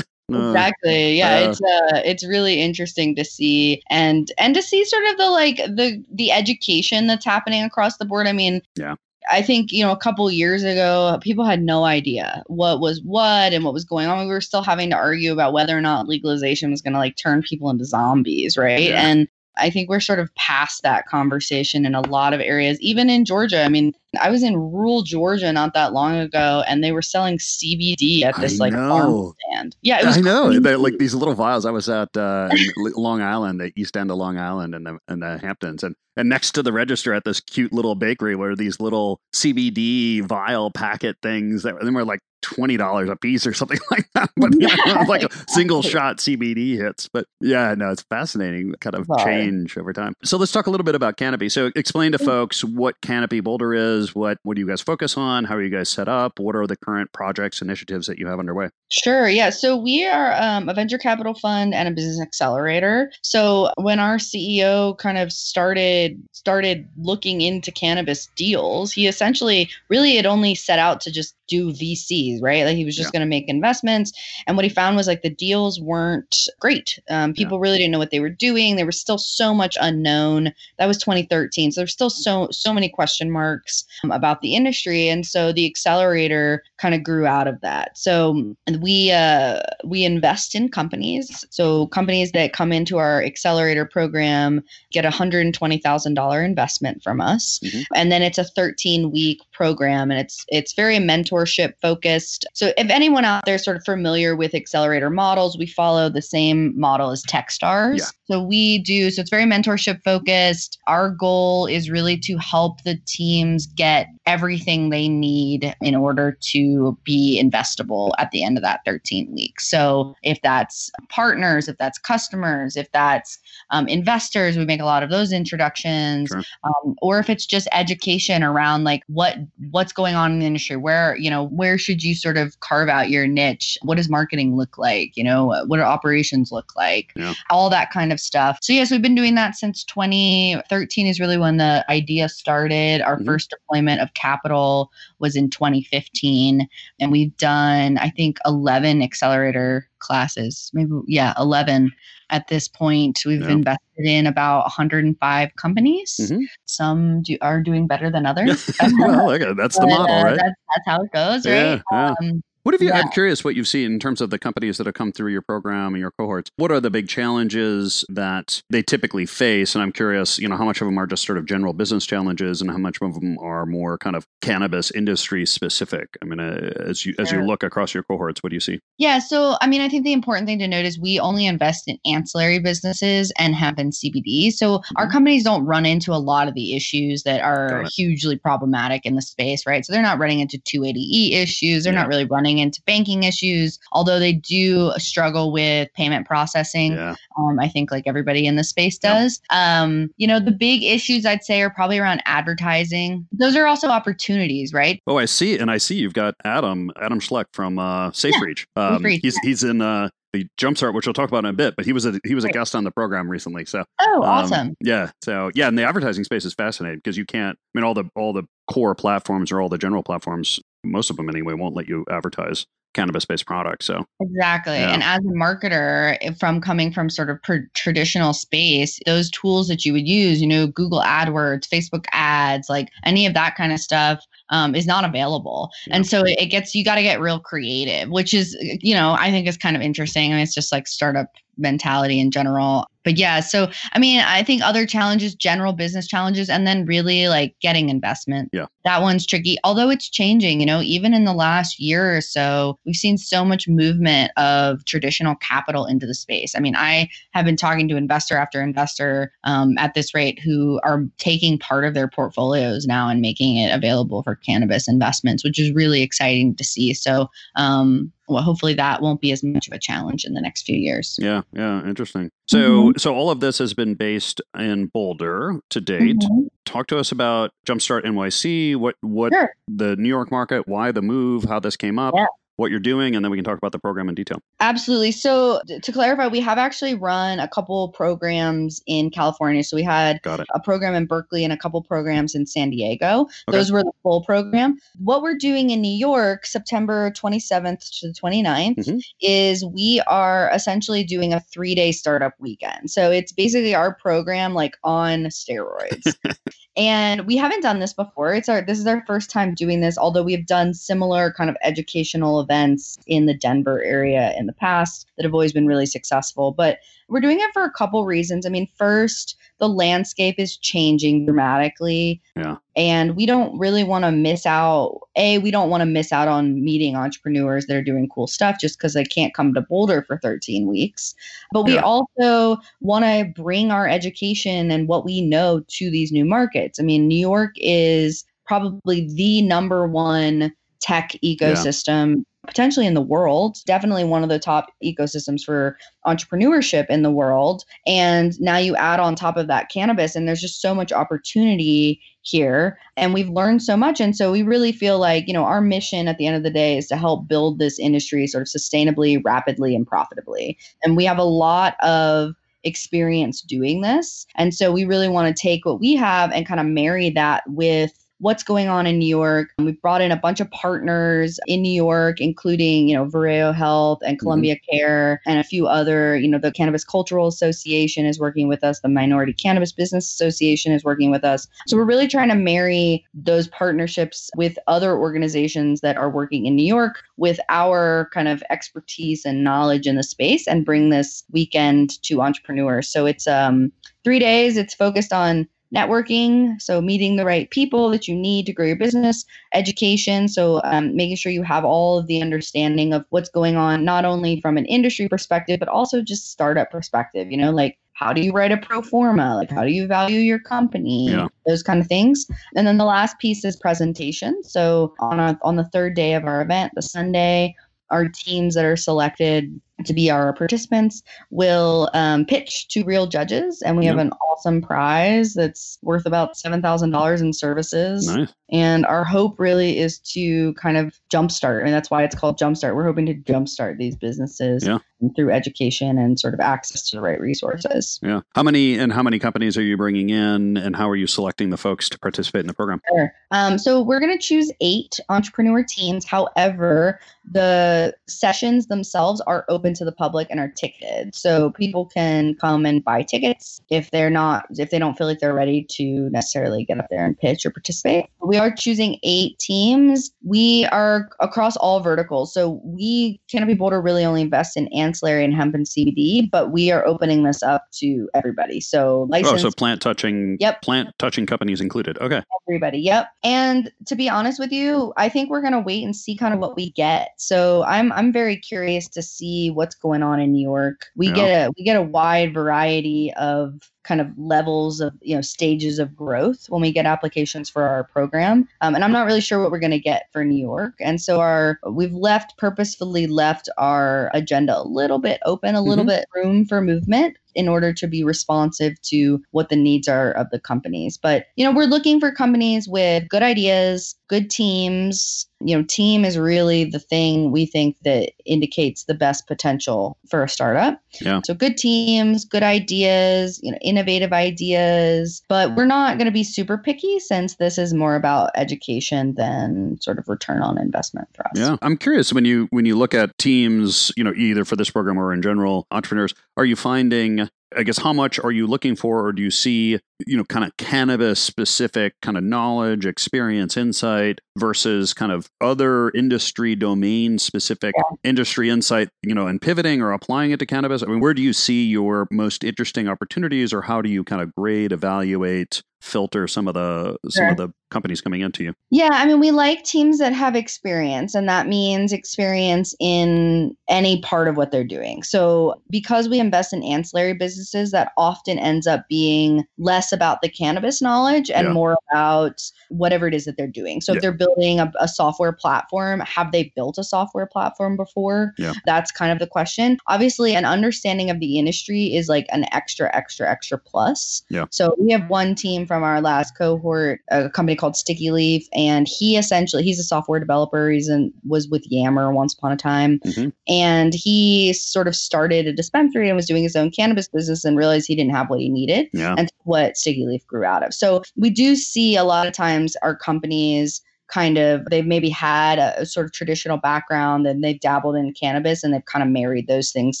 Uh, 0.34 0.48
exactly 0.48 1.16
yeah 1.16 1.38
yeah. 1.38 1.48
it's 1.48 1.60
uh 1.60 2.00
it's 2.04 2.26
really 2.26 2.60
interesting 2.60 3.14
to 3.14 3.24
see 3.24 3.80
and 3.90 4.32
and 4.38 4.56
to 4.56 4.60
see 4.60 4.84
sort 4.84 5.04
of 5.04 5.18
the 5.18 5.30
like 5.30 5.58
the 5.58 6.02
the 6.12 6.32
education 6.32 7.06
that's 7.06 7.24
happening 7.24 7.62
across 7.62 7.96
the 7.98 8.04
board 8.04 8.26
i 8.26 8.32
mean 8.32 8.60
Yeah. 8.74 8.96
I 9.30 9.42
think, 9.42 9.72
you 9.72 9.84
know, 9.84 9.90
a 9.90 9.96
couple 9.96 10.30
years 10.30 10.62
ago, 10.62 11.18
people 11.20 11.44
had 11.44 11.60
no 11.60 11.84
idea 11.84 12.44
what 12.46 12.80
was 12.80 13.00
what 13.02 13.52
and 13.52 13.64
what 13.64 13.74
was 13.74 13.84
going 13.84 14.06
on. 14.06 14.26
We 14.26 14.32
were 14.32 14.40
still 14.40 14.62
having 14.62 14.90
to 14.90 14.96
argue 14.96 15.32
about 15.32 15.52
whether 15.52 15.76
or 15.76 15.80
not 15.80 16.06
legalization 16.06 16.70
was 16.70 16.80
going 16.80 16.92
to 16.92 17.00
like 17.00 17.16
turn 17.16 17.42
people 17.42 17.68
into 17.70 17.84
zombies, 17.84 18.56
right? 18.56 18.82
Yeah. 18.82 19.06
And 19.06 19.26
I 19.56 19.70
think 19.70 19.88
we're 19.88 20.00
sort 20.00 20.18
of 20.18 20.34
past 20.34 20.82
that 20.82 21.06
conversation 21.06 21.86
in 21.86 21.94
a 21.94 22.00
lot 22.00 22.32
of 22.34 22.40
areas, 22.40 22.80
even 22.80 23.10
in 23.10 23.24
Georgia. 23.24 23.62
I 23.62 23.68
mean, 23.68 23.94
I 24.20 24.30
was 24.30 24.42
in 24.42 24.56
rural 24.56 25.02
Georgia 25.02 25.52
not 25.52 25.74
that 25.74 25.92
long 25.92 26.16
ago, 26.16 26.62
and 26.66 26.82
they 26.82 26.92
were 26.92 27.02
selling 27.02 27.38
CBD 27.38 28.22
at 28.22 28.38
this 28.40 28.60
I 28.60 28.64
like 28.64 28.72
know. 28.72 28.88
farm 28.88 29.34
stand. 29.52 29.76
Yeah, 29.82 30.00
it 30.00 30.06
was 30.06 30.18
I 30.18 30.20
know. 30.20 30.58
They're 30.58 30.78
like 30.78 30.98
these 30.98 31.14
little 31.14 31.34
vials. 31.34 31.64
I 31.66 31.70
was 31.70 31.88
at 31.88 32.16
uh, 32.16 32.50
Long 32.76 33.22
Island, 33.22 33.60
the 33.60 33.72
East 33.76 33.96
End 33.96 34.10
of 34.10 34.16
Long 34.16 34.38
Island, 34.38 34.74
and 34.74 34.86
the 34.86 34.98
and 35.08 35.22
the 35.22 35.38
Hamptons, 35.38 35.82
and 35.82 35.94
and 36.16 36.28
next 36.28 36.52
to 36.52 36.62
the 36.62 36.72
register 36.72 37.12
at 37.12 37.24
this 37.24 37.40
cute 37.40 37.72
little 37.72 37.94
bakery 37.94 38.36
were 38.36 38.56
these 38.56 38.80
little 38.80 39.20
CBD 39.34 40.22
vial 40.22 40.70
packet 40.70 41.16
things 41.22 41.62
that 41.62 41.74
they 41.82 41.90
were 41.90 42.04
like 42.04 42.20
twenty 42.42 42.76
dollars 42.76 43.08
a 43.08 43.16
piece 43.16 43.46
or 43.46 43.52
something 43.52 43.78
like 43.90 44.08
that. 44.14 44.30
But 44.36 44.54
you 44.54 44.68
know, 44.86 45.02
like 45.02 45.22
a 45.22 45.28
single 45.48 45.82
shot 45.82 46.18
CBD 46.18 46.76
hits. 46.76 47.08
But 47.12 47.26
yeah, 47.40 47.74
no, 47.76 47.90
it's 47.90 48.02
fascinating 48.02 48.74
kind 48.80 48.94
of 48.94 49.08
change 49.18 49.76
over 49.76 49.92
time. 49.92 50.14
So 50.24 50.36
let's 50.36 50.52
talk 50.52 50.66
a 50.66 50.70
little 50.70 50.84
bit 50.84 50.94
about 50.94 51.16
Canopy. 51.16 51.48
So 51.48 51.70
explain 51.76 52.12
to 52.12 52.18
folks 52.18 52.64
what 52.64 53.00
Canopy 53.02 53.40
Boulder 53.40 53.74
is. 53.74 54.05
What 54.14 54.38
what 54.42 54.54
do 54.54 54.60
you 54.60 54.66
guys 54.66 54.80
focus 54.80 55.16
on? 55.16 55.44
How 55.44 55.56
are 55.56 55.62
you 55.62 55.70
guys 55.70 55.88
set 55.88 56.08
up? 56.08 56.38
What 56.38 56.54
are 56.56 56.66
the 56.66 56.76
current 56.76 57.12
projects 57.12 57.60
initiatives 57.62 58.06
that 58.06 58.18
you 58.18 58.26
have 58.26 58.38
underway? 58.38 58.68
Sure. 58.90 59.28
Yeah. 59.28 59.50
So 59.50 59.76
we 59.76 60.06
are 60.06 60.32
um, 60.40 60.68
a 60.68 60.74
venture 60.74 60.98
capital 60.98 61.34
fund 61.34 61.74
and 61.74 61.88
a 61.88 61.90
business 61.90 62.20
accelerator. 62.20 63.10
So 63.22 63.72
when 63.76 63.98
our 63.98 64.16
CEO 64.16 64.96
kind 64.98 65.18
of 65.18 65.32
started 65.32 66.22
started 66.32 66.88
looking 66.96 67.40
into 67.40 67.72
cannabis 67.72 68.28
deals, 68.36 68.92
he 68.92 69.06
essentially 69.06 69.68
really 69.88 70.16
had 70.16 70.26
only 70.26 70.54
set 70.54 70.78
out 70.78 71.00
to 71.02 71.10
just 71.10 71.34
do 71.48 71.72
VCs, 71.72 72.42
right? 72.42 72.64
Like 72.64 72.76
he 72.76 72.84
was 72.84 72.96
just 72.96 73.08
Yeah. 73.08 73.18
going 73.20 73.26
to 73.26 73.30
make 73.30 73.48
investments. 73.48 74.12
And 74.46 74.56
what 74.56 74.64
he 74.64 74.68
found 74.68 74.96
was 74.96 75.06
like 75.06 75.22
the 75.22 75.30
deals 75.30 75.80
weren't 75.80 76.48
great. 76.60 76.98
Um, 77.08 77.34
people 77.34 77.60
really 77.60 77.78
didn't 77.78 77.92
know 77.92 77.98
what 78.00 78.10
they 78.10 78.18
were 78.20 78.28
doing. 78.28 78.74
There 78.76 78.86
was 78.86 79.00
still 79.00 79.18
so 79.18 79.54
much 79.54 79.76
unknown. 79.80 80.52
That 80.78 80.86
was 80.86 80.98
2013. 80.98 81.72
So 81.72 81.80
there's 81.80 81.92
still 81.92 82.10
so 82.10 82.48
so 82.50 82.72
many 82.72 82.88
question 82.88 83.30
marks 83.30 83.84
about 84.10 84.40
the 84.40 84.54
industry. 84.54 85.08
And 85.08 85.24
so 85.26 85.52
the 85.52 85.66
accelerator 85.66 86.62
kind 86.78 86.94
of 86.94 87.02
grew 87.02 87.26
out 87.26 87.48
of 87.48 87.60
that. 87.62 87.96
So 87.96 88.54
we 88.80 89.10
uh, 89.10 89.60
we 89.84 90.04
invest 90.04 90.54
in 90.54 90.68
companies. 90.68 91.44
So 91.50 91.86
companies 91.88 92.32
that 92.32 92.52
come 92.52 92.72
into 92.72 92.98
our 92.98 93.22
accelerator 93.22 93.84
program 93.84 94.62
get 94.92 95.04
a 95.04 95.10
hundred 95.10 95.44
and 95.44 95.54
twenty 95.54 95.78
thousand 95.78 96.14
dollar 96.14 96.42
investment 96.44 97.02
from 97.02 97.20
us, 97.20 97.58
Mhm. 97.64 97.84
and 97.94 98.12
then 98.12 98.22
it's 98.22 98.38
a 98.38 98.44
thirteen 98.44 99.10
week 99.10 99.40
program, 99.52 100.10
and 100.10 100.20
it's 100.20 100.44
it's 100.48 100.74
very 100.74 100.96
mentorship 100.96 101.74
focused. 101.80 102.46
So 102.52 102.72
if 102.76 102.90
anyone 102.90 103.24
out 103.24 103.44
there 103.46 103.54
is 103.56 103.64
sort 103.64 103.76
of 103.76 103.84
familiar 103.84 104.36
with 104.36 104.54
accelerator 104.54 105.10
models, 105.10 105.56
we 105.58 105.66
follow 105.66 106.08
the 106.08 106.22
same 106.22 106.78
model 106.78 107.10
as 107.10 107.22
TechStars. 107.24 107.98
Yeah. 107.98 108.04
So 108.30 108.42
we 108.42 108.78
do 108.78 109.10
so 109.10 109.20
it's 109.20 109.30
very 109.30 109.44
mentorship 109.44 110.02
focused. 110.04 110.78
Our 110.86 111.10
goal 111.10 111.66
is 111.66 111.90
really 111.90 112.18
to 112.18 112.36
help 112.38 112.82
the 112.82 112.98
teams 113.06 113.66
get 113.76 114.08
everything 114.26 114.90
they 114.90 115.08
need 115.08 115.74
in 115.80 115.94
order 115.94 116.36
to 116.40 116.98
be 117.04 117.40
investable 117.42 118.10
at 118.18 118.30
the 118.32 118.42
end 118.42 118.56
of 118.56 118.62
that 118.62 118.80
13 118.84 119.32
weeks. 119.32 119.70
So 119.70 120.14
if 120.22 120.40
that's 120.42 120.90
partners, 121.08 121.68
if 121.68 121.76
that's 121.78 121.98
customers, 121.98 122.76
if 122.76 122.90
that's 122.92 123.38
um, 123.70 123.86
investors, 123.88 124.56
we 124.56 124.64
make 124.64 124.80
a 124.80 124.84
lot 124.84 125.02
of 125.02 125.10
those 125.10 125.32
introductions, 125.32 126.28
Sure. 126.28 126.42
um, 126.64 126.96
or 127.02 127.18
if 127.18 127.30
it's 127.30 127.46
just 127.46 127.68
education 127.72 128.42
around 128.42 128.84
like 128.84 129.02
what 129.08 129.36
what's 129.70 129.92
going 129.92 130.14
on 130.14 130.32
in 130.32 130.38
the 130.40 130.46
industry, 130.46 130.76
where 130.76 131.16
you 131.16 131.30
know 131.30 131.44
where 131.48 131.78
should 131.78 132.02
you 132.02 132.14
sort 132.14 132.36
of 132.36 132.58
carve 132.60 132.88
out 132.88 133.10
your 133.10 133.26
niche? 133.26 133.78
What 133.82 133.96
does 133.96 134.08
marketing 134.08 134.56
look 134.56 134.78
like? 134.78 135.16
You 135.16 135.24
know, 135.24 135.46
what 135.66 135.76
do 135.76 135.82
operations 135.82 136.50
look 136.50 136.74
like? 136.76 137.12
Yeah. 137.16 137.34
All 137.50 137.70
that 137.70 137.90
kind 137.90 138.12
of 138.12 138.18
stuff. 138.20 138.58
So 138.62 138.72
yes, 138.72 138.90
we've 138.90 139.02
been 139.02 139.14
doing 139.14 139.34
that 139.36 139.54
since 139.56 139.84
2013 139.84 141.06
is 141.06 141.20
really 141.20 141.36
when 141.38 141.56
the 141.56 141.84
idea 141.90 142.28
started. 142.28 143.00
Our 143.02 143.18
Mhm. 143.18 143.26
first 143.26 143.54
deployment 143.66 144.00
of 144.00 144.12
capital 144.14 144.90
was 145.18 145.36
in 145.36 145.50
2015 145.50 146.68
and 147.00 147.12
we've 147.12 147.36
done 147.36 147.98
i 147.98 148.10
think 148.10 148.38
11 148.46 149.02
accelerator 149.02 149.88
classes 149.98 150.70
maybe 150.74 150.90
yeah 151.06 151.32
11 151.38 151.92
at 152.30 152.48
this 152.48 152.68
point 152.68 153.22
we've 153.26 153.42
Yeah. 153.42 153.50
invested 153.50 154.04
in 154.04 154.26
about 154.26 154.62
105 154.64 155.50
companies 155.56 156.16
Mhm. 156.20 156.46
some 156.66 157.22
do, 157.22 157.36
are 157.40 157.60
doing 157.62 157.86
better 157.86 158.10
than 158.10 158.26
others 158.26 158.66
well, 158.98 159.30
okay, 159.32 159.52
that's 159.54 159.78
the 159.78 159.86
model, 159.86 160.16
uh, 160.16 160.24
right? 160.24 160.36
that's, 160.36 160.54
that's 160.74 160.86
how 160.86 161.02
it 161.02 161.12
goes 161.12 161.46
Yeah, 161.46 161.72
right 161.72 161.82
yeah. 161.92 162.14
um, 162.20 162.42
What 162.66 162.74
have 162.74 162.82
you? 162.82 162.88
Yeah. 162.88 162.98
I'm 162.98 163.10
curious 163.10 163.44
what 163.44 163.54
you've 163.54 163.68
seen 163.68 163.92
in 163.92 164.00
terms 164.00 164.20
of 164.20 164.30
the 164.30 164.40
companies 164.40 164.78
that 164.78 164.86
have 164.86 164.94
come 164.96 165.12
through 165.12 165.30
your 165.30 165.40
program 165.40 165.94
and 165.94 166.00
your 166.00 166.10
cohorts. 166.10 166.50
What 166.56 166.72
are 166.72 166.80
the 166.80 166.90
big 166.90 167.08
challenges 167.08 168.04
that 168.08 168.60
they 168.70 168.82
typically 168.82 169.24
face? 169.24 169.76
And 169.76 169.82
I'm 169.84 169.92
curious, 169.92 170.36
you 170.40 170.48
know, 170.48 170.56
how 170.56 170.64
much 170.64 170.80
of 170.80 170.88
them 170.88 170.98
are 170.98 171.06
just 171.06 171.24
sort 171.24 171.38
of 171.38 171.46
general 171.46 171.74
business 171.74 172.04
challenges, 172.04 172.60
and 172.60 172.68
how 172.68 172.78
much 172.78 172.98
of 173.00 173.14
them 173.14 173.38
are 173.38 173.66
more 173.66 173.98
kind 173.98 174.16
of 174.16 174.26
cannabis 174.40 174.90
industry 174.90 175.46
specific. 175.46 176.08
I 176.20 176.24
mean, 176.24 176.40
uh, 176.40 176.72
as 176.80 177.06
you 177.06 177.14
as 177.20 177.30
you 177.30 177.40
look 177.46 177.62
across 177.62 177.94
your 177.94 178.02
cohorts, 178.02 178.42
what 178.42 178.50
do 178.50 178.56
you 178.56 178.60
see? 178.60 178.80
Yeah, 178.98 179.20
so 179.20 179.56
I 179.60 179.68
mean, 179.68 179.80
I 179.80 179.88
think 179.88 180.02
the 180.02 180.12
important 180.12 180.48
thing 180.48 180.58
to 180.58 180.66
note 180.66 180.86
is 180.86 180.98
we 180.98 181.20
only 181.20 181.46
invest 181.46 181.84
in 181.86 181.98
ancillary 182.04 182.58
businesses 182.58 183.32
and 183.38 183.54
hemp 183.54 183.78
and 183.78 183.92
CBD. 183.92 184.50
So 184.50 184.82
our 184.96 185.06
Mhm. 185.06 185.12
companies 185.12 185.44
don't 185.44 185.64
run 185.66 185.86
into 185.86 186.12
a 186.12 186.18
lot 186.18 186.48
of 186.48 186.54
the 186.54 186.74
issues 186.74 187.22
that 187.22 187.42
are 187.42 187.84
hugely 187.94 188.34
problematic 188.36 189.06
in 189.06 189.14
the 189.14 189.22
space, 189.22 189.64
right? 189.68 189.86
So 189.86 189.92
they're 189.92 190.02
not 190.02 190.18
running 190.18 190.40
into 190.40 190.58
280E 190.58 191.32
issues. 191.34 191.84
They're 191.84 191.92
Yeah. 191.92 192.00
not 192.00 192.08
really 192.08 192.24
running 192.24 192.55
into 192.58 192.82
banking 192.86 193.22
issues, 193.22 193.78
although 193.92 194.18
they 194.18 194.32
do 194.32 194.92
struggle 194.98 195.52
with 195.52 195.88
payment 195.94 196.26
processing. 196.26 196.92
Yeah, 196.92 197.14
Um, 197.38 197.58
I 197.60 197.68
think 197.68 197.90
like 197.90 198.04
everybody 198.06 198.46
in 198.46 198.56
the 198.56 198.64
space 198.64 198.98
Yep. 199.02 199.12
does. 199.12 199.40
Um, 199.50 200.10
you 200.16 200.26
know, 200.26 200.40
the 200.40 200.50
big 200.52 200.82
issues 200.82 201.26
I'd 201.26 201.44
say 201.44 201.60
are 201.62 201.70
probably 201.70 201.98
around 201.98 202.22
advertising. 202.26 203.26
Those 203.32 203.56
are 203.56 203.66
also 203.66 203.88
opportunities, 203.88 204.72
right? 204.72 205.00
Oh, 205.06 205.18
I 205.18 205.24
see, 205.26 205.58
and 205.58 205.70
I 205.70 205.78
see 205.78 205.96
you've 205.96 206.14
got 206.14 206.34
Adam 206.44 206.90
Adam 207.00 207.20
Schleck 207.20 207.46
from 207.52 207.78
uh, 207.78 208.10
SafeReach. 208.10 208.64
Um, 208.76 209.02
SafeReach, 209.02 209.20
he's 209.22 209.36
he's 209.38 209.64
in 209.64 209.80
uh, 209.82 210.08
the 210.32 210.46
Jumpstart, 210.58 210.94
which 210.94 211.06
we'll 211.06 211.14
talk 211.14 211.28
about 211.28 211.44
in 211.44 211.50
a 211.50 211.52
bit. 211.52 211.76
But 211.76 211.84
he 211.86 211.92
was 211.92 212.04
a 212.06 212.18
he 212.24 212.34
was 212.34 212.44
a 212.44 212.48
guest 212.48 212.74
on 212.74 212.84
the 212.84 212.90
program 212.90 213.28
recently. 213.30 213.64
So 213.64 213.84
Oh, 214.00 214.22
um, 214.22 214.28
awesome. 214.28 214.74
yeah, 214.82 215.10
so 215.22 215.50
yeah, 215.54 215.68
and 215.68 215.78
the 215.78 215.84
advertising 215.84 216.24
space 216.24 216.44
is 216.44 216.54
fascinating 216.54 216.98
because 216.98 217.16
you 217.16 217.24
can't. 217.24 217.56
I 217.74 217.78
mean, 217.78 217.84
all 217.84 217.94
the 217.94 218.04
all 218.14 218.32
the 218.32 218.44
core 218.70 218.94
platforms 218.94 219.52
or 219.52 219.60
all 219.60 219.68
the 219.68 219.78
general 219.78 220.02
platforms, 220.02 220.58
most 220.90 221.10
of 221.10 221.16
them 221.16 221.28
anyway, 221.28 221.54
won't 221.54 221.74
let 221.74 221.88
you 221.88 222.04
advertise 222.10 222.66
cannabis-based 222.94 223.46
products. 223.46 223.84
So 223.86 224.06
Exactly. 224.20 224.78
Yeah. 224.78 224.94
And 224.94 225.02
as 225.02 225.18
a 225.18 225.36
marketer, 225.36 226.16
if 226.22 226.38
from 226.38 226.60
coming 226.60 226.90
from 226.90 227.10
sort 227.10 227.28
of 227.28 227.38
traditional 227.74 228.32
space, 228.32 228.98
those 229.04 229.30
tools 229.30 229.68
that 229.68 229.84
you 229.84 229.92
would 229.92 230.08
use, 230.08 230.40
you 230.40 230.46
know, 230.46 230.66
Google 230.66 231.02
AdWords, 231.02 231.68
Facebook 231.68 232.06
ads, 232.12 232.70
like 232.70 232.88
any 233.04 233.26
of 233.26 233.34
that 233.34 233.54
kind 233.54 233.72
of 233.72 233.80
stuff 233.80 234.24
um, 234.48 234.74
is 234.74 234.86
not 234.86 235.04
available. 235.04 235.70
Yeah. 235.86 235.96
And 235.96 236.06
so 236.06 236.24
it, 236.24 236.46
gets, 236.46 236.74
you 236.74 236.84
got 236.84 236.94
to 236.94 237.02
get 237.02 237.20
real 237.20 237.38
creative, 237.38 238.08
which 238.08 238.32
is, 238.32 238.56
you 238.60 238.94
know, 238.94 239.14
I 239.18 239.30
think 239.30 239.46
is 239.46 239.58
kind 239.58 239.76
of 239.76 239.82
interesting. 239.82 240.32
I 240.32 240.36
mean, 240.36 240.42
it's 240.42 240.54
just 240.54 240.72
like 240.72 240.88
startup 240.88 241.26
mentality 241.56 242.20
in 242.20 242.30
general. 242.30 242.86
But 243.04 243.18
yeah, 243.18 243.38
so 243.38 243.70
I 243.92 244.00
mean, 244.00 244.20
I 244.20 244.42
think 244.42 244.62
other 244.62 244.84
challenges, 244.84 245.32
general 245.36 245.72
business 245.72 246.08
challenges, 246.08 246.50
and 246.50 246.66
then 246.66 246.86
really 246.86 247.28
like 247.28 247.54
getting 247.60 247.88
investment. 247.88 248.50
Yeah. 248.52 248.66
That 248.84 249.00
one's 249.00 249.24
tricky, 249.24 249.58
although 249.62 249.90
it's 249.90 250.10
changing, 250.10 250.58
you 250.58 250.66
know, 250.66 250.80
even 250.80 251.14
in 251.14 251.24
the 251.24 251.32
last 251.32 251.78
year 251.78 252.16
or 252.16 252.20
so, 252.20 252.80
we've 252.84 252.96
seen 252.96 253.16
so 253.16 253.44
much 253.44 253.68
movement 253.68 254.32
of 254.36 254.84
traditional 254.86 255.36
capital 255.36 255.86
into 255.86 256.04
the 256.04 256.14
space. 256.14 256.56
I 256.56 256.58
mean, 256.58 256.74
I 256.74 257.08
have 257.30 257.44
been 257.44 257.56
talking 257.56 257.86
to 257.88 257.96
investor 257.96 258.36
after 258.36 258.60
investor 258.60 259.32
um, 259.44 259.78
at 259.78 259.94
this 259.94 260.12
rate 260.12 260.40
who 260.40 260.80
are 260.82 261.04
taking 261.18 261.60
part 261.60 261.84
of 261.84 261.94
their 261.94 262.08
portfolios 262.08 262.86
now 262.86 263.08
and 263.08 263.20
making 263.20 263.56
it 263.56 263.72
available 263.72 264.24
for 264.24 264.34
cannabis 264.34 264.88
investments, 264.88 265.44
which 265.44 265.60
is 265.60 265.70
really 265.70 266.02
exciting 266.02 266.56
to 266.56 266.64
see. 266.64 266.92
So, 266.92 267.28
um, 267.54 268.12
well, 268.28 268.42
hopefully 268.42 268.74
that 268.74 269.00
won't 269.02 269.20
be 269.20 269.32
as 269.32 269.42
much 269.42 269.66
of 269.68 269.72
a 269.72 269.78
challenge 269.78 270.24
in 270.24 270.34
the 270.34 270.40
next 270.40 270.62
few 270.66 270.76
years. 270.76 271.18
yeah, 271.20 271.42
yeah, 271.52 271.84
interesting. 271.86 272.30
So 272.48 272.58
Mm-hmm. 272.58 272.98
so 272.98 273.14
all 273.14 273.30
of 273.30 273.40
this 273.40 273.58
has 273.58 273.74
been 273.74 273.94
based 273.94 274.40
in 274.58 274.86
Boulder 274.86 275.60
to 275.70 275.80
date. 275.80 276.18
Mhm. 276.20 276.48
Talk 276.64 276.86
to 276.88 276.98
us 276.98 277.12
about 277.12 277.50
Jumpstart 277.66 278.04
NYC. 278.04 278.74
What 278.76 278.96
what 279.00 279.32
Sure. 279.32 279.54
the 279.68 279.96
New 279.96 280.08
York 280.08 280.30
market? 280.30 280.66
Why 280.68 280.92
the 280.92 281.02
move? 281.02 281.44
How 281.44 281.60
this 281.60 281.76
came 281.76 281.98
up? 281.98 282.14
Yeah. 282.16 282.26
What 282.56 282.70
you're 282.70 282.80
doing, 282.80 283.14
and 283.14 283.22
then 283.22 283.30
we 283.30 283.36
can 283.36 283.44
talk 283.44 283.58
about 283.58 283.72
the 283.72 283.78
program 283.78 284.08
in 284.08 284.14
detail. 284.14 284.38
Absolutely. 284.60 285.12
So, 285.12 285.60
to 285.82 285.92
clarify, 285.92 286.28
we 286.28 286.40
have 286.40 286.56
actually 286.56 286.94
run 286.94 287.38
a 287.38 287.46
couple 287.46 287.88
programs 287.90 288.80
in 288.86 289.10
California. 289.10 289.62
So, 289.62 289.76
we 289.76 289.82
had 289.82 290.20
a 290.24 290.60
program 290.60 290.94
in 290.94 291.04
Berkeley 291.04 291.44
and 291.44 291.52
a 291.52 291.56
couple 291.58 291.82
programs 291.82 292.34
in 292.34 292.46
San 292.46 292.70
Diego. 292.70 293.22
Okay. 293.48 293.58
Those 293.58 293.70
were 293.70 293.82
the 293.82 293.92
full 294.02 294.24
program. 294.24 294.78
What 294.98 295.20
we're 295.20 295.36
doing 295.36 295.68
in 295.68 295.82
New 295.82 295.94
York, 295.94 296.46
September 296.46 297.10
27th 297.10 297.90
to 298.00 298.08
the 298.08 298.14
29th, 298.14 298.76
Mhm. 298.86 299.02
is 299.20 299.62
we 299.64 300.00
are 300.06 300.50
essentially 300.54 301.04
doing 301.04 301.34
a 301.34 301.40
three 301.40 301.74
day 301.74 301.92
startup 301.92 302.32
weekend. 302.38 302.90
So, 302.90 303.10
it's 303.10 303.32
basically 303.32 303.74
our 303.74 303.94
program 303.94 304.54
like 304.54 304.76
on 304.82 305.24
steroids. 305.24 306.14
and 306.76 307.26
we 307.26 307.36
haven't 307.36 307.62
done 307.62 307.80
this 307.80 307.92
before. 307.92 308.34
It's 308.34 308.48
our 308.48 308.62
this 308.62 308.78
is 308.78 308.86
our 308.86 309.04
first 309.06 309.30
time 309.30 309.54
doing 309.54 309.80
this, 309.80 309.98
although 309.98 310.22
we've 310.22 310.46
done 310.46 310.74
similar 310.74 311.32
kind 311.32 311.50
of 311.50 311.56
educational 311.62 312.45
events 312.46 312.98
in 313.06 313.26
the 313.26 313.34
Denver 313.34 313.82
area 313.82 314.34
in 314.38 314.46
the 314.46 314.52
past 314.52 315.06
that 315.16 315.24
have 315.24 315.34
always 315.34 315.52
been 315.52 315.66
really 315.66 315.86
successful. 315.86 316.52
But 316.52 316.78
we're 317.08 317.20
doing 317.20 317.38
it 317.40 317.50
for 317.52 317.62
a 317.62 317.70
couple 317.70 318.04
reasons. 318.04 318.46
I 318.46 318.48
mean, 318.48 318.68
first, 318.76 319.36
the 319.58 319.68
landscape 319.68 320.36
is 320.38 320.56
changing 320.56 321.24
dramatically. 321.24 322.20
Yeah. 322.34 322.56
And 322.74 323.16
we 323.16 323.26
don't 323.26 323.56
really 323.58 323.84
want 323.84 324.04
to 324.04 324.12
miss 324.12 324.44
out. 324.44 325.00
A, 325.16 325.38
we 325.38 325.50
don't 325.50 325.70
want 325.70 325.82
to 325.82 325.86
miss 325.86 326.12
out 326.12 326.28
on 326.28 326.64
meeting 326.64 326.96
entrepreneurs 326.96 327.66
that 327.66 327.76
are 327.76 327.82
doing 327.82 328.08
cool 328.08 328.26
stuff 328.26 328.58
just 328.60 328.78
because 328.78 328.94
they 328.94 329.04
can't 329.04 329.34
come 329.34 329.54
to 329.54 329.60
Boulder 329.60 330.02
for 330.02 330.18
13 330.18 330.66
weeks. 330.66 331.14
But 331.52 331.64
we 331.64 331.74
Yeah. 331.74 331.82
also 331.82 332.60
want 332.80 333.04
to 333.04 333.32
bring 333.40 333.70
our 333.70 333.88
education 333.88 334.70
and 334.70 334.88
what 334.88 335.04
we 335.04 335.20
know 335.20 335.62
to 335.68 335.90
these 335.90 336.12
new 336.12 336.24
markets. 336.24 336.80
I 336.80 336.82
mean, 336.82 337.08
New 337.08 337.18
York 337.18 337.52
is 337.56 338.24
probably 338.46 339.08
the 339.14 339.42
number 339.42 339.86
one 339.86 340.52
tech 340.80 341.12
ecosystem 341.24 342.24
potentially 342.46 342.86
in 342.86 342.94
the 342.94 343.00
world 343.00 343.58
definitely 343.66 344.04
one 344.04 344.22
of 344.22 344.28
the 344.28 344.38
top 344.38 344.72
ecosystems 344.82 345.42
for 345.42 345.76
entrepreneurship 346.06 346.86
in 346.88 347.02
the 347.02 347.10
world. 347.10 347.64
And 347.86 348.38
now 348.40 348.56
you 348.56 348.76
add 348.76 349.00
on 349.00 349.14
top 349.14 349.36
of 349.36 349.46
that 349.48 349.70
cannabis 349.70 350.14
and 350.14 350.26
there's 350.26 350.40
just 350.40 350.60
so 350.60 350.74
much 350.74 350.92
opportunity 350.92 352.00
here. 352.22 352.78
And 352.96 353.14
we've 353.14 353.28
learned 353.28 353.62
so 353.62 353.76
much. 353.76 354.00
And 354.00 354.16
so 354.16 354.32
we 354.32 354.42
really 354.42 354.72
feel 354.72 354.98
like 354.98 355.26
you 355.28 355.34
know 355.34 355.44
our 355.44 355.60
mission 355.60 356.08
at 356.08 356.18
the 356.18 356.26
end 356.26 356.36
of 356.36 356.42
the 356.42 356.50
day 356.50 356.76
is 356.78 356.88
to 356.88 356.96
help 356.96 357.28
build 357.28 357.58
this 357.58 357.78
industry 357.78 358.26
sort 358.26 358.42
of 358.42 358.48
sustainably 358.48 359.22
rapidly 359.24 359.74
and 359.74 359.86
profitably. 359.86 360.58
And 360.82 360.96
we 360.96 361.04
have 361.04 361.18
a 361.18 361.24
lot 361.24 361.76
of 361.82 362.34
experience 362.64 363.40
doing 363.42 363.80
this. 363.80 364.26
And 364.34 364.52
so 364.52 364.72
we 364.72 364.84
really 364.84 365.08
want 365.08 365.34
to 365.34 365.40
take 365.40 365.64
what 365.64 365.80
we 365.80 365.94
have 365.94 366.32
and 366.32 366.46
kind 366.46 366.60
of 366.60 366.66
marry 366.66 367.10
that 367.10 367.44
with 367.46 368.05
what's 368.18 368.42
going 368.42 368.68
on 368.68 368.86
in 368.86 368.98
New 368.98 369.08
York. 369.08 369.50
We've 369.58 369.80
brought 369.80 370.00
in 370.00 370.10
a 370.10 370.16
bunch 370.16 370.40
of 370.40 370.50
partners 370.50 371.38
in 371.46 371.62
New 371.62 371.72
York, 371.72 372.20
including, 372.20 372.88
you 372.88 372.96
know, 372.96 373.04
Vireo 373.04 373.54
Health 373.54 374.00
and 374.04 374.18
Columbia 374.18 374.56
Care 374.70 375.20
and 375.26 375.38
a 375.38 375.44
few 375.44 375.66
other, 375.66 376.16
you 376.16 376.28
know, 376.28 376.38
the 376.38 376.52
Cannabis 376.52 376.84
Cultural 376.84 377.26
Association 377.26 378.06
is 378.06 378.18
working 378.18 378.48
with 378.48 378.64
us. 378.64 378.80
The 378.80 378.88
Minority 378.88 379.32
Cannabis 379.32 379.72
Business 379.72 380.08
Association 380.08 380.72
is 380.72 380.84
working 380.84 381.10
with 381.10 381.24
us. 381.24 381.46
So 381.66 381.76
we're 381.76 381.84
really 381.84 382.08
trying 382.08 382.28
to 382.30 382.34
marry 382.34 383.04
those 383.12 383.48
partnerships 383.48 384.30
with 384.36 384.58
other 384.66 384.96
organizations 384.96 385.80
that 385.80 385.96
are 385.96 386.10
working 386.10 386.46
in 386.46 386.56
New 386.56 386.66
York 386.66 387.02
with 387.16 387.38
our 387.48 388.08
kind 388.12 388.28
of 388.28 388.42
expertise 388.50 389.24
and 389.24 389.44
knowledge 389.44 389.86
in 389.86 389.96
the 389.96 390.02
space 390.02 390.46
and 390.46 390.64
bring 390.64 390.90
this 390.90 391.24
weekend 391.30 392.02
to 392.02 392.22
entrepreneurs. 392.22 392.88
So 392.88 393.06
it's 393.06 393.26
um 393.26 393.72
three 394.04 394.18
days. 394.18 394.56
It's 394.56 394.74
focused 394.74 395.12
on 395.12 395.48
networking, 395.74 396.60
so 396.60 396.80
meeting 396.80 397.16
the 397.16 397.24
right 397.24 397.50
people 397.50 397.90
that 397.90 398.06
you 398.06 398.14
need 398.14 398.46
to 398.46 398.52
grow 398.52 398.66
your 398.66 398.76
business, 398.76 399.24
education, 399.52 400.28
so 400.28 400.60
um, 400.64 400.94
making 400.94 401.16
sure 401.16 401.32
you 401.32 401.42
have 401.42 401.64
all 401.64 401.98
of 401.98 402.06
the 402.06 402.22
understanding 402.22 402.92
of 402.92 403.04
what's 403.10 403.28
going 403.28 403.56
on, 403.56 403.84
not 403.84 404.04
only 404.04 404.40
from 404.40 404.56
an 404.56 404.66
industry 404.66 405.08
perspective, 405.08 405.58
but 405.58 405.68
also 405.68 406.02
just 406.02 406.30
startup 406.30 406.70
perspective. 406.70 407.30
You 407.30 407.36
know, 407.36 407.50
like 407.50 407.78
how 407.94 408.12
do 408.12 408.20
you 408.20 408.32
write 408.32 408.52
a 408.52 408.58
pro 408.58 408.82
forma? 408.82 409.34
Like 409.34 409.50
how 409.50 409.64
do 409.64 409.70
you 409.70 409.86
value 409.86 410.20
your 410.20 410.38
company? 410.38 411.08
Yeah. 411.08 411.28
Those 411.46 411.62
kind 411.62 411.80
of 411.80 411.86
things. 411.86 412.26
And 412.54 412.66
then 412.66 412.76
the 412.76 412.84
last 412.84 413.18
piece 413.18 413.44
is 413.44 413.56
presentation. 413.56 414.42
So 414.44 414.94
on 415.00 415.18
a, 415.18 415.38
on 415.42 415.56
the 415.56 415.64
third 415.64 415.94
day 415.94 416.14
of 416.14 416.24
our 416.24 416.42
event, 416.42 416.72
the 416.74 416.82
Sunday, 416.82 417.54
our 417.90 418.08
teams 418.08 418.54
that 418.54 418.64
are 418.64 418.76
selected 418.76 419.60
to 419.84 419.92
be 419.92 420.10
our 420.10 420.32
participants 420.32 421.02
will 421.30 421.90
um, 421.92 422.24
pitch 422.24 422.68
to 422.68 422.82
real 422.84 423.06
judges, 423.06 423.60
and 423.62 423.76
we 423.76 423.84
have 423.86 423.98
an 423.98 424.10
awesome 424.30 424.62
prize 424.62 425.34
that's 425.34 425.78
worth 425.82 426.06
about 426.06 426.36
seven 426.36 426.62
thousand 426.62 426.90
dollars 426.90 427.20
in 427.20 427.32
services. 427.32 428.06
Nice. 428.08 428.32
And 428.52 428.86
our 428.86 429.02
hope 429.02 429.40
really 429.40 429.78
is 429.78 429.98
to 429.98 430.54
kind 430.54 430.76
of 430.76 430.98
jumpstart, 431.12 431.64
and 431.64 431.74
that's 431.74 431.90
why 431.90 432.04
it's 432.04 432.14
called 432.14 432.38
Jumpstart. 432.38 432.76
We're 432.76 432.84
hoping 432.86 433.06
to 433.06 433.14
jumpstart 433.14 433.78
these 433.78 433.96
businesses 433.96 434.64
Yeah. 434.64 434.78
through 435.16 435.32
education 435.32 435.98
and 435.98 436.18
sort 436.18 436.32
of 436.32 436.38
access 436.38 436.88
to 436.90 436.96
the 436.96 437.02
right 437.02 437.20
resources. 437.20 437.98
Yeah. 438.04 438.20
How 438.36 438.44
many 438.44 438.78
and 438.78 438.92
how 438.92 439.02
many 439.02 439.18
companies 439.18 439.58
are 439.58 439.62
you 439.62 439.76
bringing 439.76 440.10
in, 440.10 440.56
and 440.56 440.76
how 440.76 440.88
are 440.88 440.96
you 440.96 441.08
selecting 441.08 441.50
the 441.50 441.56
folks 441.56 441.88
to 441.90 441.98
participate 441.98 442.40
in 442.42 442.46
the 442.46 442.54
program? 442.54 442.80
Sure. 442.88 443.12
Um, 443.32 443.58
so 443.58 443.82
we're 443.82 444.00
going 444.00 444.16
to 444.16 444.24
choose 444.24 444.52
eight 444.60 445.00
entrepreneur 445.08 445.64
teams. 445.64 446.04
However, 446.06 447.00
the 447.28 447.96
sessions 448.06 448.68
themselves 448.68 449.20
are 449.22 449.44
open 449.48 449.65
open 449.66 449.74
to 449.74 449.84
the 449.84 449.92
public 449.92 450.28
and 450.30 450.38
are 450.38 450.48
ticketed. 450.48 451.14
So 451.14 451.50
people 451.50 451.86
can 451.86 452.34
come 452.36 452.64
and 452.64 452.84
buy 452.84 453.02
tickets 453.02 453.60
if 453.68 453.90
they're 453.90 454.10
not 454.10 454.46
if 454.58 454.70
they 454.70 454.78
don't 454.78 454.96
feel 454.96 455.08
like 455.08 455.18
they're 455.18 455.34
ready 455.34 455.66
to 455.70 456.08
necessarily 456.10 456.64
get 456.64 456.78
up 456.78 456.86
there 456.88 457.04
and 457.04 457.18
pitch 457.18 457.44
or 457.44 457.50
participate. 457.50 458.06
We 458.20 458.36
are 458.36 458.54
choosing 458.54 458.98
eight 459.02 459.38
teams. 459.38 460.12
We 460.24 460.66
are 460.66 461.08
across 461.20 461.56
all 461.56 461.80
verticals. 461.80 462.32
So 462.32 462.60
we 462.62 463.20
Canopy 463.28 463.54
Boulder 463.54 463.80
really 463.80 464.04
only 464.04 464.22
invest 464.22 464.56
in 464.56 464.68
ancillary 464.68 465.24
and 465.24 465.34
hemp 465.34 465.54
and 465.54 465.66
CBD, 465.66 466.30
but 466.30 466.52
we 466.52 466.70
are 466.70 466.86
opening 466.86 467.24
this 467.24 467.42
up 467.42 467.66
to 467.80 468.08
everybody. 468.14 468.60
So 468.60 469.08
license 469.10 469.44
Oh, 469.44 469.50
so 469.50 469.50
plant 469.50 469.82
touching 469.82 470.36
Yep. 470.38 470.62
plant 470.62 470.88
touching 470.98 471.26
companies 471.26 471.60
included. 471.60 471.98
Okay. 471.98 472.22
everybody. 472.48 472.78
Yep. 472.78 473.08
And 473.24 473.72
to 473.86 473.96
be 473.96 474.08
honest 474.08 474.38
with 474.38 474.52
you, 474.52 474.92
I 474.96 475.08
think 475.08 475.30
we're 475.30 475.42
gonna 475.42 475.60
wait 475.60 475.82
and 475.82 475.96
see 475.96 476.16
kind 476.16 476.32
of 476.32 476.38
what 476.38 476.54
we 476.54 476.70
get. 476.70 477.08
So 477.16 477.64
I'm 477.64 477.90
I'm 477.92 478.12
very 478.12 478.36
curious 478.36 478.86
to 478.90 479.02
see 479.02 479.50
what's 479.56 479.74
going 479.74 480.02
on 480.02 480.20
in 480.20 480.32
New 480.32 480.42
York. 480.42 480.86
We 480.96 481.08
Yeah. 481.08 481.14
get 481.14 481.48
a 481.48 481.52
we 481.56 481.64
get 481.64 481.76
a 481.76 481.82
wide 481.82 482.32
variety 482.34 483.12
of 483.14 483.54
kind 483.84 484.00
of 484.00 484.08
levels 484.18 484.80
of 484.80 484.92
you 485.00 485.14
know 485.14 485.20
stages 485.22 485.78
of 485.78 485.94
growth 485.94 486.46
when 486.48 486.60
we 486.60 486.72
get 486.72 486.86
applications 486.86 487.48
for 487.48 487.62
our 487.62 487.84
program 487.84 488.48
um, 488.60 488.74
and 488.74 488.82
i'm 488.82 488.90
not 488.90 489.06
really 489.06 489.20
sure 489.20 489.40
what 489.40 489.52
we're 489.52 489.60
going 489.60 489.70
to 489.70 489.78
get 489.78 490.06
for 490.12 490.24
new 490.24 490.36
york 490.36 490.74
and 490.80 491.00
so 491.00 491.20
our 491.20 491.60
we've 491.70 491.92
left 491.94 492.36
purposefully 492.36 493.06
left 493.06 493.48
our 493.58 494.10
agenda 494.12 494.58
a 494.60 494.66
little 494.66 494.98
bit 494.98 495.20
open 495.24 495.54
a 495.54 495.62
little 495.62 495.84
Mhm. 495.84 495.88
bit 495.88 496.04
room 496.16 496.44
for 496.44 496.60
movement 496.60 497.16
in 497.36 497.48
order 497.48 497.72
to 497.72 497.86
be 497.86 498.02
responsive 498.02 498.80
to 498.82 499.22
what 499.30 499.50
the 499.50 499.56
needs 499.56 499.86
are 499.86 500.12
of 500.12 500.28
the 500.30 500.40
companies. 500.40 500.96
But, 500.96 501.26
you 501.36 501.44
know, 501.44 501.52
we're 501.54 501.64
looking 501.64 502.00
for 502.00 502.10
companies 502.10 502.66
with 502.66 503.08
good 503.08 503.22
ideas, 503.22 503.94
good 504.08 504.30
teams. 504.30 505.26
You 505.40 505.58
know, 505.58 505.64
team 505.68 506.06
is 506.06 506.16
really 506.16 506.64
the 506.64 506.78
thing 506.78 507.30
we 507.30 507.44
think 507.44 507.76
that 507.84 508.12
indicates 508.24 508.84
the 508.84 508.94
best 508.94 509.26
potential 509.26 509.98
for 510.08 510.24
a 510.24 510.28
startup. 510.30 510.80
Yeah. 510.98 511.20
So 511.26 511.34
good 511.34 511.58
teams, 511.58 512.24
good 512.24 512.42
ideas, 512.42 513.38
you 513.42 513.52
know, 513.52 513.58
innovative 513.60 514.14
ideas, 514.14 515.20
but 515.28 515.54
we're 515.54 515.66
not 515.66 515.98
going 515.98 516.06
to 516.06 516.12
be 516.12 516.24
super 516.24 516.56
picky 516.56 516.98
since 517.00 517.36
this 517.36 517.58
is 517.58 517.74
more 517.74 517.96
about 517.96 518.30
education 518.34 519.14
than 519.16 519.78
sort 519.82 519.98
of 519.98 520.08
return 520.08 520.40
on 520.40 520.58
investment 520.58 521.08
for 521.14 521.26
us. 521.26 521.32
Yeah. 521.34 521.56
I'm 521.60 521.76
curious 521.76 522.14
when 522.14 522.24
you 522.24 522.48
when 522.48 522.64
you 522.64 522.78
look 522.78 522.94
at 522.94 523.16
teams, 523.18 523.92
you 523.94 524.04
know, 524.04 524.14
either 524.16 524.46
for 524.46 524.56
this 524.56 524.70
program 524.70 524.98
or 524.98 525.12
in 525.12 525.20
general, 525.20 525.66
entrepreneurs, 525.70 526.14
are 526.38 526.46
you 526.46 526.56
finding 526.56 527.25
I 527.54 527.62
guess 527.62 527.78
how 527.78 527.92
much 527.92 528.18
are 528.18 528.32
you 528.32 528.46
looking 528.46 528.76
for 528.76 529.06
or 529.06 529.12
do 529.12 529.22
you 529.22 529.30
see, 529.30 529.78
you 530.06 530.16
know, 530.16 530.24
kind 530.24 530.44
of 530.44 530.56
cannabis 530.56 531.20
specific 531.20 531.94
kind 532.02 532.16
of 532.16 532.24
knowledge, 532.24 532.86
experience, 532.86 533.56
insight 533.56 534.20
versus 534.36 534.94
kind 534.94 535.12
of 535.12 535.28
other 535.40 535.90
industry 535.90 536.54
domain 536.54 537.18
specific 537.18 537.74
industry 538.04 538.50
insight, 538.50 538.88
you 539.02 539.14
know, 539.14 539.26
and 539.26 539.40
pivoting 539.40 539.82
or 539.82 539.92
applying 539.92 540.30
it 540.30 540.38
to 540.38 540.46
cannabis? 540.46 540.82
I 540.82 540.86
mean, 540.86 541.00
where 541.00 541.14
do 541.14 541.22
you 541.22 541.32
see 541.32 541.66
your 541.66 542.06
most 542.10 542.44
interesting 542.44 542.88
opportunities 542.88 543.52
or 543.52 543.62
how 543.62 543.82
do 543.82 543.88
you 543.90 544.04
kind 544.04 544.22
of 544.22 544.34
grade, 544.34 544.72
evaluate, 544.72 545.62
filter 545.82 546.26
some 546.26 546.48
of 546.48 546.54
the 546.54 546.96
some 547.10 547.28
of 547.28 547.36
the 547.36 547.48
companies 547.70 548.00
coming 548.00 548.20
into 548.20 548.42
you? 548.44 548.52
Yeah, 548.70 548.90
I 548.92 549.06
mean, 549.06 549.20
we 549.20 549.30
like 549.30 549.62
teams 549.62 549.98
that 549.98 550.12
have 550.12 550.34
experience, 550.34 551.14
and 551.14 551.28
that 551.28 551.46
means 551.48 551.92
experience 551.92 552.74
in 552.80 553.56
any 553.68 554.00
part 554.00 554.28
of 554.28 554.36
what 554.36 554.50
they're 554.50 554.64
doing. 554.64 555.02
So, 555.02 555.60
because 555.70 556.08
we 556.08 556.18
invest 556.18 556.52
in 556.52 556.62
ancillary 556.62 557.14
businesses, 557.14 557.70
that 557.72 557.92
often 557.96 558.38
ends 558.38 558.66
up 558.66 558.86
being 558.88 559.44
less 559.58 559.92
about 559.92 560.22
the 560.22 560.28
cannabis 560.28 560.80
knowledge 560.80 561.30
and 561.30 561.48
Yeah. 561.48 561.52
more 561.52 561.76
about 561.90 562.40
whatever 562.68 563.06
it 563.06 563.14
is 563.14 563.24
that 563.26 563.36
they're 563.36 563.46
doing. 563.46 563.80
So, 563.80 563.92
Yeah. 563.92 563.96
if 563.96 564.02
they're 564.02 564.12
building 564.12 564.25
a, 564.60 564.72
a 564.80 564.88
software 564.88 565.32
platform, 565.32 566.00
have 566.00 566.32
they 566.32 566.52
built 566.56 566.78
a 566.78 566.84
software 566.84 567.26
platform 567.26 567.76
before? 567.76 568.32
Yeah. 568.38 568.52
That's 568.64 568.90
kind 568.90 569.12
of 569.12 569.18
the 569.18 569.26
question. 569.26 569.78
Obviously, 569.86 570.34
an 570.34 570.44
understanding 570.44 571.10
of 571.10 571.20
the 571.20 571.38
industry 571.38 571.94
is 571.94 572.08
like 572.08 572.26
an 572.30 572.44
extra, 572.52 572.94
extra, 572.94 573.30
extra 573.30 573.58
plus. 573.58 574.22
Yeah. 574.28 574.46
So, 574.50 574.74
we 574.78 574.92
have 574.92 575.08
one 575.08 575.34
team 575.34 575.66
from 575.66 575.82
our 575.82 576.00
last 576.00 576.36
cohort, 576.36 577.00
a 577.10 577.30
company 577.30 577.56
called 577.56 577.76
Sticky 577.76 578.10
Leaf, 578.10 578.46
and 578.54 578.86
he 578.88 579.16
essentially 579.16 579.62
he's 579.62 579.78
a 579.78 579.84
software 579.84 580.20
developer. 580.20 580.70
He's 580.70 580.88
in 580.88 581.12
was 581.26 581.48
with 581.48 581.64
Yammer 581.70 582.12
once 582.12 582.34
upon 582.34 582.52
a 582.52 582.56
time, 582.56 582.98
Mhm. 583.00 583.32
and 583.48 583.94
he 583.94 584.52
sort 584.52 584.88
of 584.88 584.96
started 584.96 585.46
a 585.46 585.52
dispensary 585.52 586.08
and 586.08 586.16
was 586.16 586.26
doing 586.26 586.42
his 586.42 586.56
own 586.56 586.70
cannabis 586.70 587.08
business 587.08 587.44
and 587.44 587.56
realized 587.56 587.86
he 587.86 587.94
didn't 587.96 588.12
have 588.12 588.28
what 588.30 588.40
he 588.40 588.48
needed, 588.48 588.88
Yeah. 588.92 589.14
and 589.16 589.30
what 589.44 589.76
Sticky 589.76 590.06
Leaf 590.06 590.26
grew 590.26 590.44
out 590.44 590.64
of. 590.66 590.74
So 590.74 591.02
we 591.16 591.30
do 591.30 591.56
see 591.56 591.96
a 591.96 592.04
lot 592.04 592.26
of 592.26 592.32
times 592.32 592.76
our 592.82 592.94
companies 592.96 593.80
kind 594.08 594.38
of 594.38 594.64
they've 594.70 594.86
maybe 594.86 595.08
had 595.08 595.58
a, 595.58 595.80
a 595.80 595.86
sort 595.86 596.06
of 596.06 596.12
traditional 596.12 596.56
background 596.56 597.26
and 597.26 597.42
they've 597.42 597.60
dabbled 597.60 597.96
in 597.96 598.12
cannabis 598.12 598.62
and 598.62 598.72
they've 598.72 598.84
kind 598.84 599.02
of 599.02 599.08
married 599.08 599.46
those 599.46 599.70
things 599.70 600.00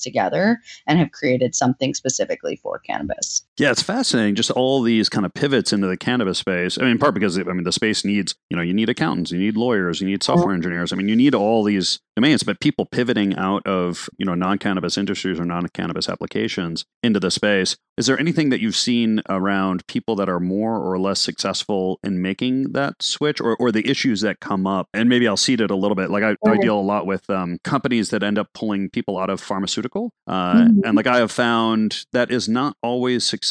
together 0.00 0.60
and 0.86 0.98
have 0.98 1.12
created 1.12 1.54
something 1.54 1.94
specifically 1.94 2.56
for 2.56 2.78
cannabis. 2.78 3.45
Yeah, 3.58 3.70
it's 3.70 3.82
fascinating. 3.82 4.34
Just 4.34 4.50
all 4.50 4.82
these 4.82 5.08
kind 5.08 5.24
of 5.24 5.32
pivots 5.32 5.72
into 5.72 5.86
the 5.86 5.96
cannabis 5.96 6.38
space. 6.38 6.76
I 6.76 6.82
mean, 6.82 6.90
in 6.92 6.98
part 6.98 7.14
because 7.14 7.38
I 7.38 7.42
mean 7.44 7.64
the 7.64 7.72
space 7.72 8.04
needs, 8.04 8.34
you 8.50 8.56
know, 8.56 8.62
you 8.62 8.74
need 8.74 8.90
accountants, 8.90 9.30
you 9.32 9.38
need 9.38 9.56
lawyers, 9.56 10.00
you 10.00 10.06
need 10.06 10.22
software 10.22 10.54
engineers. 10.54 10.92
I 10.92 10.96
mean, 10.96 11.08
you 11.08 11.16
need 11.16 11.34
all 11.34 11.64
these 11.64 12.00
domains. 12.16 12.42
But 12.42 12.60
people 12.60 12.84
pivoting 12.84 13.34
out 13.36 13.66
of 13.66 14.10
you 14.18 14.26
know 14.26 14.34
non-cannabis 14.34 14.98
industries 14.98 15.40
or 15.40 15.46
non-cannabis 15.46 16.08
applications 16.08 16.84
into 17.02 17.18
the 17.18 17.30
space. 17.30 17.76
Is 17.96 18.06
there 18.06 18.18
anything 18.20 18.50
that 18.50 18.60
you've 18.60 18.76
seen 18.76 19.22
around 19.26 19.86
people 19.86 20.16
that 20.16 20.28
are 20.28 20.38
more 20.40 20.78
or 20.78 20.98
less 20.98 21.18
successful 21.18 21.98
in 22.04 22.20
making 22.20 22.72
that 22.72 23.02
switch, 23.02 23.40
or 23.40 23.56
or 23.56 23.72
the 23.72 23.88
issues 23.88 24.20
that 24.20 24.38
come 24.38 24.66
up? 24.66 24.88
And 24.92 25.08
maybe 25.08 25.26
I'll 25.26 25.38
seed 25.38 25.62
it 25.62 25.70
a 25.70 25.76
little 25.76 25.94
bit. 25.94 26.10
Like 26.10 26.22
I, 26.22 26.36
I 26.46 26.58
deal 26.58 26.78
a 26.78 26.82
lot 26.82 27.06
with 27.06 27.28
um, 27.30 27.56
companies 27.64 28.10
that 28.10 28.22
end 28.22 28.38
up 28.38 28.48
pulling 28.52 28.90
people 28.90 29.16
out 29.18 29.30
of 29.30 29.40
pharmaceutical, 29.40 30.12
uh, 30.26 30.56
Mhm. 30.56 30.80
and 30.84 30.94
like 30.94 31.06
I 31.06 31.16
have 31.16 31.30
found 31.32 32.04
that 32.12 32.30
is 32.30 32.50
not 32.50 32.76
always 32.82 33.24
successful. 33.24 33.45